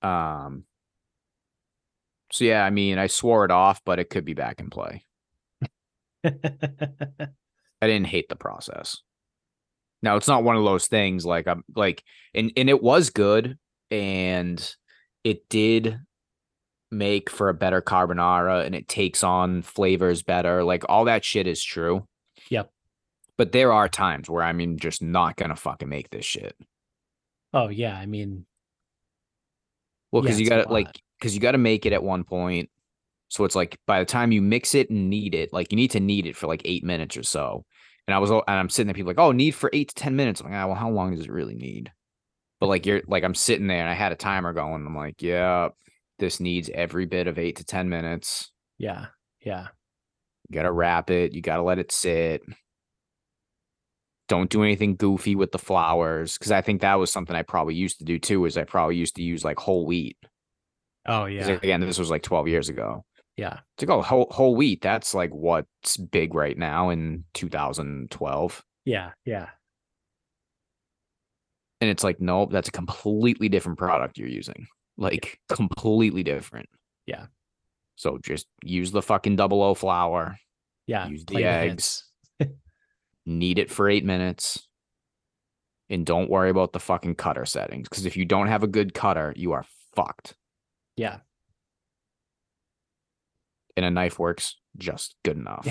[0.02, 0.64] Um
[2.32, 5.04] so yeah, I mean, I swore it off, but it could be back in play.
[6.26, 6.28] I
[7.82, 8.98] didn't hate the process.
[10.04, 12.04] Now it's not one of those things like I'm like
[12.36, 13.58] and and it was good
[13.90, 14.76] and
[15.24, 16.00] it did
[16.92, 20.64] make for a better carbonara and it takes on flavors better.
[20.64, 22.08] Like all that shit is true.
[22.50, 22.72] Yep.
[23.38, 26.56] But there are times where I mean just not gonna fucking make this shit.
[27.54, 27.96] oh yeah.
[27.96, 28.46] I mean,
[30.12, 30.88] Well, Yeah, because you gotta like
[31.20, 32.70] because you gotta make it at one point.
[33.30, 35.92] So it's like by the time you mix it and knead it, like you need
[35.92, 37.66] to knead it for like eight minutes or so.
[38.08, 40.16] And I was and I'm sitting there, people like, oh, knead for eight to ten
[40.16, 40.40] minutes.
[40.40, 41.92] I'm like, ah, well, how long does it really need?
[42.60, 44.86] But like you're like I'm sitting there and I had a timer going.
[44.86, 45.70] I'm like, yeah,
[46.20, 48.52] this needs every bit of eight to ten minutes.
[48.78, 49.08] yeah.
[49.42, 49.68] Yeah.
[50.50, 51.34] You gotta wrap it.
[51.34, 52.42] You gotta let it sit.
[54.28, 57.76] Don't do anything goofy with the flours because I think that was something I probably
[57.76, 58.46] used to do too.
[58.46, 60.18] Is I probably used to use like whole wheat.
[61.06, 61.48] Oh, yeah.
[61.48, 63.06] Again, this was like 12 years ago.
[63.38, 63.60] Yeah.
[63.78, 68.64] To oh, go whole whole wheat, that's like what's big right now in 2012.
[68.86, 69.12] Yeah.
[69.26, 69.48] Yeah.
[71.80, 74.68] And it's like, nope, that's a completely different product you're using.
[74.98, 76.70] Like completely different.
[77.06, 77.28] Yeah.
[77.96, 80.38] So just use the fucking double O flour,
[80.86, 81.08] Yeah.
[81.08, 82.04] Use the eggs.
[83.26, 84.68] knead it for eight minutes,
[85.90, 87.90] and don't worry about the fucking cutter settings.
[87.90, 90.36] Because if you don't have a good cutter, you are fucked.
[90.96, 91.18] Yeah.
[93.78, 95.66] And a knife works just good enough.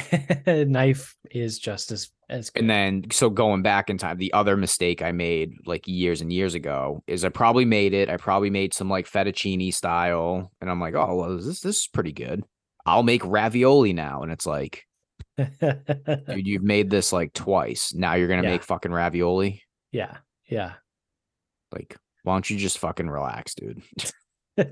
[0.46, 2.60] Knife is just as as good.
[2.60, 6.32] And then, so going back in time, the other mistake I made like years and
[6.32, 8.08] years ago is I probably made it.
[8.08, 11.88] I probably made some like fettuccine style, and I'm like, oh, well, this this is
[11.92, 12.42] pretty good.
[12.86, 14.84] I'll make ravioli now, and it's like,
[15.36, 17.92] dude, you've made this like twice.
[17.92, 18.50] Now you're gonna Yeah.
[18.50, 19.62] make fucking ravioli.
[19.92, 20.18] yeah.
[20.48, 20.74] Yeah.
[21.72, 23.82] Like, why don't you just fucking relax, dude?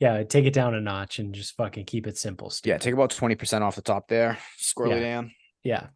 [0.00, 0.22] yeah.
[0.24, 2.52] Take it down a notch and just fucking keep it simple.
[2.64, 5.00] yeah, take about twenty percent off the top there, it Yeah.
[5.00, 5.30] down.
[5.62, 5.86] Yeah.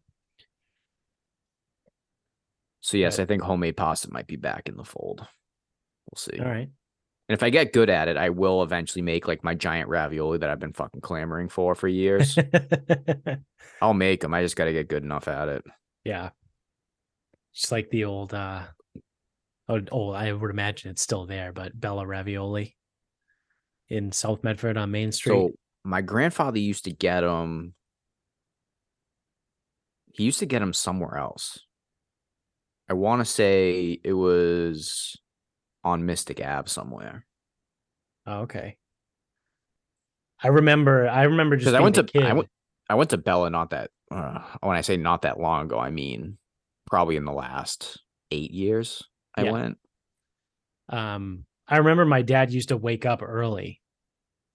[2.81, 3.23] So yes, Right.
[3.23, 5.19] I think homemade pasta might be back in the fold.
[6.11, 6.39] We'll see.
[6.39, 6.69] All right.
[7.27, 10.37] And if I get good at it, I will eventually make like my giant ravioli
[10.37, 12.37] that I've been fucking clamoring for for years.
[13.81, 14.33] I'll make them.
[14.35, 15.63] I just got to get good enough at it.
[16.03, 16.29] yeah.
[17.55, 18.63] Just like the old uh
[20.13, 22.75] I would imagine it's still there, but Bella Ravioli
[23.89, 25.31] in South Medford on Main Street.
[25.33, 25.51] So
[25.83, 27.73] my grandfather used to get them.
[30.13, 31.59] He used to get them somewhere else.
[32.89, 35.15] I want to say it was
[35.83, 37.25] on Mystic Ave somewhere.
[38.25, 38.77] oh, okay.
[40.43, 42.23] I remember I remember just Because I went to.
[42.23, 42.49] I went
[42.89, 45.89] I went to Bella not that uh, when I say not that long ago, I
[45.89, 46.37] mean
[46.85, 49.01] probably in the last eight years.
[49.35, 49.51] I Yeah.
[49.51, 49.77] went.
[50.89, 53.81] um I remember my dad used to wake up early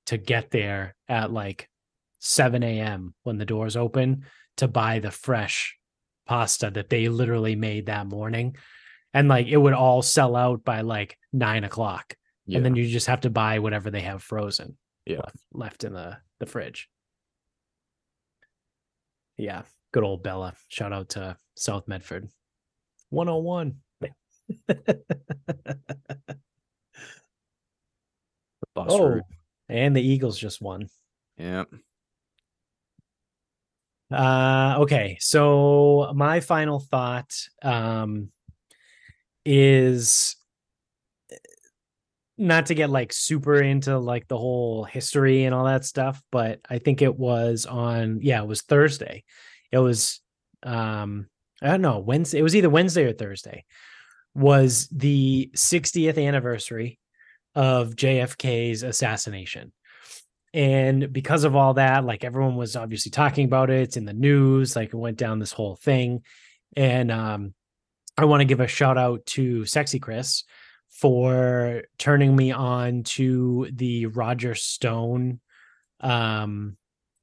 [0.06, 1.68] to get there at like
[2.20, 3.14] 7 a.m.
[3.22, 4.24] when the doors open
[4.58, 5.76] to buy the fresh
[6.26, 8.56] pasta that they literally made that morning.
[9.12, 12.14] And like it would all sell out by like nine o'clock.
[12.46, 12.58] Yeah.
[12.58, 15.18] And then you just have to buy whatever they have frozen Yeah.
[15.18, 16.88] left, left in the, the fridge.
[19.36, 19.62] Yeah.
[19.92, 20.54] Good old Bella.
[20.68, 22.28] Shout out to South Medford.
[23.08, 23.76] 101.
[28.76, 29.20] Oh,
[29.68, 30.88] and the Eagles just won.
[31.36, 31.64] Yeah.
[34.10, 38.30] Uh okay, so my final thought um
[39.44, 40.36] is
[42.36, 46.58] not to get like super into like the whole history and all that stuff, but
[46.68, 49.24] I think it was on yeah, it was Thursday.
[49.70, 50.20] It was
[50.64, 51.26] um
[51.62, 52.38] I don't know, Wednesday.
[52.38, 53.64] It was either Wednesday or Thursday.
[54.34, 56.98] Was the 60th anniversary
[57.54, 59.72] of JFK's assassination.
[60.52, 63.82] And because of all that, like everyone was obviously talking about it.
[63.82, 66.22] It's in the news, like it went down this whole thing.
[66.76, 67.54] And um
[68.18, 70.44] I want to give a shout out to Sexy Chris
[70.90, 75.40] for turning me on to the Roger Stone
[76.00, 76.76] um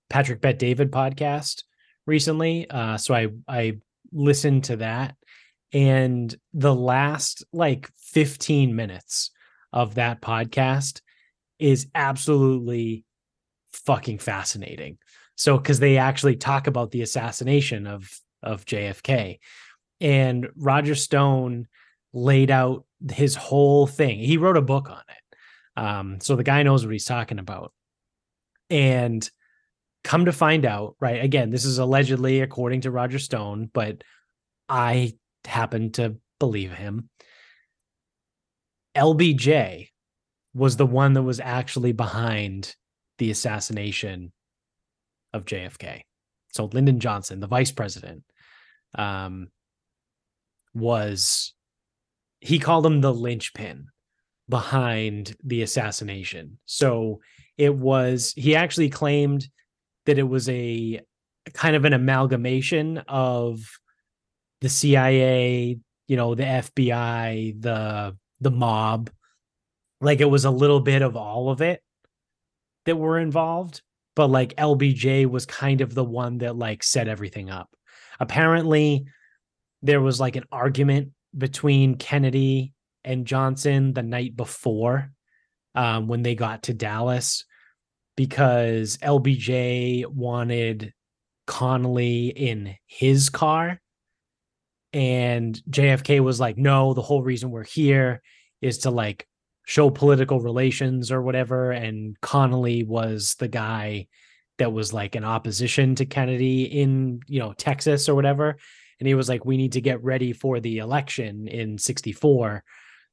[0.09, 1.63] Patrick Bet David podcast
[2.05, 2.69] recently.
[2.69, 3.79] Uh so I I
[4.13, 5.15] listened to that
[5.73, 9.31] and the last like 15 minutes
[9.73, 11.01] of that podcast
[11.59, 13.03] is absolutely
[13.73, 14.97] fucking fascinating.
[15.35, 18.09] So cuz they actually talk about the assassination of
[18.43, 19.39] of JFK
[19.99, 21.67] and Roger Stone
[22.13, 24.19] laid out his whole thing.
[24.19, 25.81] He wrote a book on it.
[25.81, 27.73] Um, so the guy knows what he's talking about.
[28.69, 29.27] And
[30.03, 31.23] come to find out, right?
[31.23, 34.03] Again, this is allegedly according to Roger Stone, but
[34.67, 35.13] I
[35.45, 37.09] happen to believe him.
[38.97, 39.89] LBJ
[40.53, 42.75] was the one that was actually behind
[43.19, 44.31] the assassination
[45.33, 46.01] of JFK.
[46.53, 48.23] So Lyndon Johnson, the vice president,
[48.95, 49.49] um,
[50.73, 51.53] was
[52.39, 53.87] he called him the linchpin
[54.49, 56.57] behind the assassination.
[56.65, 57.21] So
[57.57, 59.47] it was he actually claimed
[60.05, 61.01] that it was a
[61.53, 63.59] kind of an amalgamation of
[64.61, 65.77] the CIA,
[66.07, 69.09] you know, the FBI, the the mob.
[70.01, 71.81] Like it was a little bit of all of it
[72.85, 73.81] that were involved,
[74.15, 77.69] but like LBJ was kind of the one that like set everything up.
[78.19, 79.05] Apparently
[79.81, 82.73] there was like an argument between Kennedy
[83.03, 85.11] and Johnson the night before
[85.75, 87.45] um, when they got to Dallas
[88.15, 90.93] because LBJ wanted
[91.47, 93.79] Connally in his car.
[94.97, 98.23] And JFK was like, no, the whole reason we're here
[98.61, 99.27] is to like
[99.67, 101.69] show political relations or whatever.
[101.69, 104.07] And Connally was the guy
[104.57, 108.57] that was like an opposition to Kennedy in, you know, Texas or whatever.
[108.99, 112.63] And he was like we need to get ready for the election in 64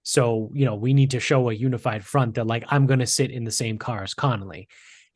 [0.06, 3.06] so you know we need to show a unified front that like i'm going to
[3.06, 4.66] sit in the same car as connally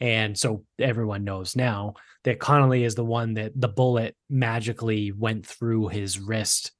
[0.00, 1.92] and so everyone knows now
[2.28, 6.72] that connally is the one that the bullet magically went through his wrist.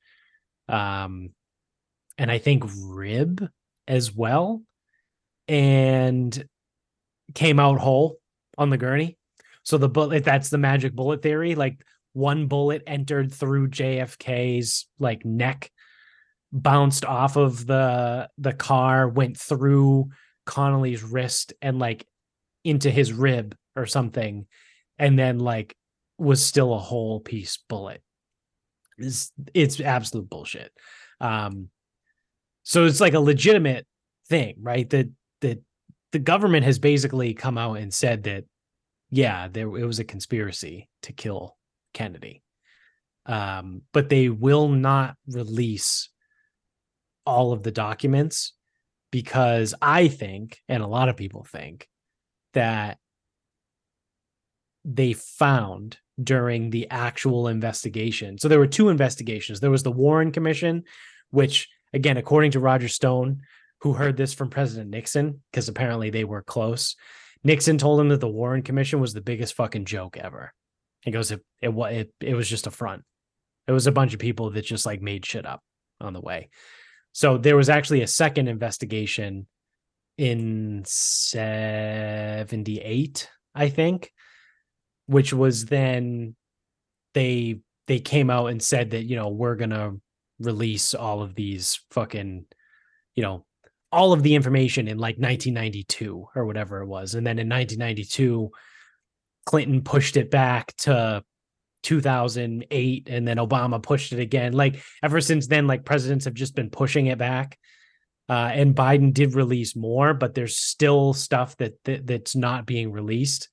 [0.69, 1.31] Um
[2.19, 3.49] and i think rib
[3.87, 4.63] as well.
[5.47, 6.47] And
[7.35, 8.19] came out whole
[8.59, 9.17] on the gurney.
[9.63, 11.83] So the bullet that's the magic bullet theory like
[12.13, 15.71] one bullet entered through JFK's like neck,
[16.53, 20.11] bounced off of the the car, went through
[20.47, 22.07] Connally's wrist and like
[22.65, 24.47] into his rib or something,
[24.99, 25.77] and then like
[26.19, 28.03] was still a whole piece bullet.
[28.99, 30.73] It's it's absolute bullshit.
[31.21, 31.69] Um,
[32.65, 33.87] so it's like a legitimate
[34.29, 34.89] thing, right?
[34.91, 35.61] That that
[36.13, 38.45] the government has basically come out and said that,
[39.11, 41.57] yeah, there it was a conspiracy to kill
[41.95, 42.43] Kennedy.
[43.27, 46.09] Um, but they will not release
[47.27, 48.55] all of the documents
[49.11, 51.87] because I think, and a lot of people think,
[52.55, 52.99] that
[54.95, 58.39] they found during the actual investigation.
[58.39, 59.61] So there were two investigations.
[59.61, 60.85] There was the Warren Commission,
[61.31, 63.43] which, again, according to Roger Stone,
[63.83, 66.97] who heard this from President Nixon, because apparently they were close.
[67.45, 70.53] Nixon told him that the Warren Commission was the biggest fucking joke ever.
[71.03, 73.05] He goes, it it it, it was just a front.
[73.69, 75.63] It was a bunch of people that just like made shit up
[76.01, 76.49] on the way.
[77.13, 79.47] So there was actually a second investigation
[80.17, 84.11] in 78, I think,
[85.09, 86.37] which was then
[87.15, 89.99] they they came out and said that, you know, we're to
[90.39, 92.45] release all of these fucking,
[93.15, 93.45] you know,
[93.91, 97.15] all of the information in like 1992 or whatever it was.
[97.15, 98.51] And then in 1992,
[99.47, 101.25] Clinton pushed it back to
[101.83, 104.53] 2008 and then Obama pushed it again.
[104.53, 107.59] Like ever since then, like presidents have just been pushing it back.
[108.29, 112.93] Uh, and Biden did release more, but there's still stuff that, that that's not being
[112.93, 113.49] released.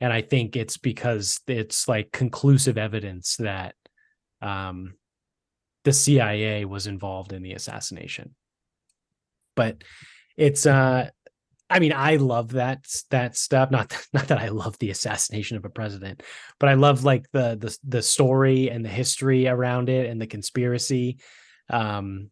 [0.00, 3.74] And I think it's because it's like conclusive evidence that
[4.42, 4.94] um,
[5.84, 8.34] the CIA was involved in the assassination.
[9.54, 9.82] But
[10.36, 11.08] it's uh
[11.68, 13.70] I mean, I love that that stuff.
[13.70, 16.22] Not not that I love the assassination of a president,
[16.60, 20.26] but I love like the the the story and the history around it and the
[20.26, 21.18] conspiracy.
[21.70, 22.30] Um,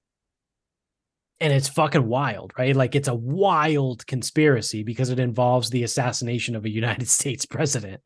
[1.45, 2.75] and it's fucking wild, right?
[2.75, 8.01] Like it's a wild conspiracy because it involves the assassination of a United States president.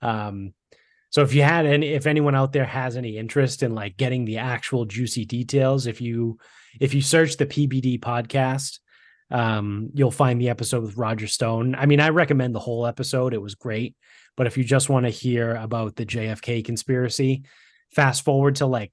[0.00, 0.54] Um,
[1.10, 4.24] so if you had any, if anyone out there has any interest in like getting
[4.24, 6.38] the actual juicy details, if you
[6.80, 8.78] if you search the PBD podcast,
[9.30, 11.74] um, you'll find the episode with Roger Stone.
[11.74, 13.94] I mean, I recommend the whole episode; it was great.
[14.38, 17.42] But if you just want to hear about the JFK conspiracy,
[17.90, 18.92] fast forward to like,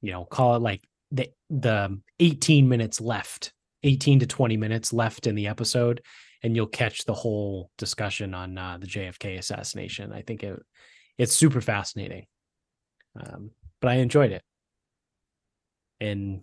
[0.00, 0.80] you know, call it like
[1.10, 3.52] the the 18 minutes left,
[3.82, 6.02] 18 to 20 minutes left in the episode,
[6.42, 10.12] and you'll catch the whole discussion on uh, the JFK assassination.
[10.12, 10.60] I think it
[11.18, 12.26] it's super fascinating.
[13.18, 13.50] Um,
[13.80, 14.42] but I enjoyed it.
[16.00, 16.42] And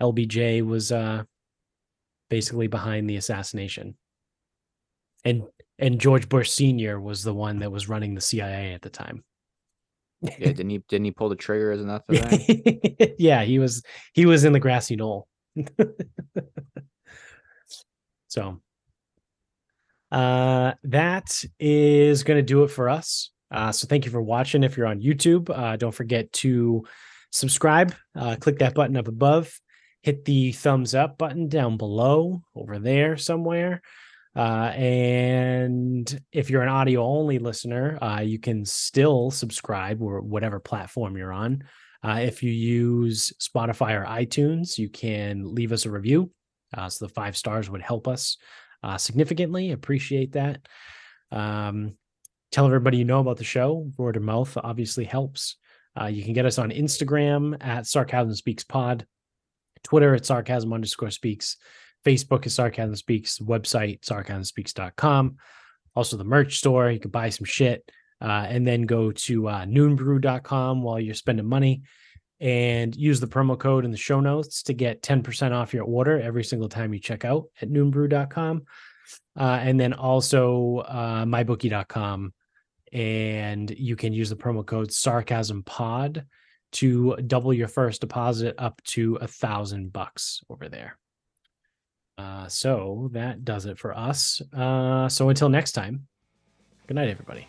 [0.00, 1.24] LBJ was uh
[2.30, 3.96] basically behind the assassination.
[5.24, 5.44] And
[5.78, 7.00] and George Bush Sr.
[7.00, 9.24] was the one that was running the CIA at the time.
[10.22, 13.14] Yeah, didn't he didn't he pull the trigger as enough for that?
[13.18, 13.82] yeah, he was
[14.12, 15.28] he was in the grassy knoll.
[18.28, 18.60] so
[20.14, 23.30] uh, that is going to do it for us.
[23.50, 24.62] Uh, so thank you for watching.
[24.62, 26.84] If you're on YouTube, uh, don't forget to
[27.30, 27.94] subscribe.
[28.16, 29.52] Uh, click that button up above.
[30.02, 33.82] Hit the thumbs up button down below over there somewhere.
[34.36, 40.58] Uh, and if you're an audio only listener, uh, you can still subscribe or whatever
[40.58, 41.62] platform you're on.
[42.02, 46.30] Uh, if you use Spotify or iTunes, you can leave us a review.
[46.76, 48.36] Uh, so the five stars would help us
[48.82, 49.70] uh, significantly.
[49.70, 50.60] Appreciate that.
[51.30, 51.96] Um,
[52.52, 53.90] tell everybody you know about the show.
[53.96, 55.56] Word of mouth obviously helps.
[55.98, 59.06] Uh, you can get us on Instagram at Sarcasm Speaks Pod,
[59.84, 61.56] Twitter at Sarcasm underscore Speaks,
[62.04, 65.36] Facebook is Sarcasm Speaks, website sarcasmspeaks.com.
[65.96, 66.90] Also the merch store.
[66.90, 67.90] You can buy some shit
[68.20, 71.82] uh, and then go to uh, noonbrew.com while you're spending money
[72.40, 76.20] and use the promo code in the show notes to get 10% off your order
[76.20, 78.62] every single time you check out at noonbrew.com.
[79.38, 82.32] Uh, and then also uh, mybookie.com.
[82.92, 86.26] And you can use the promo code sarcasm pod
[86.72, 90.98] to double your first deposit up to a thousand bucks over there.
[92.16, 94.40] Uh, so that does it for us.
[94.56, 96.06] Uh, so until next time,
[96.86, 97.46] good night, everybody.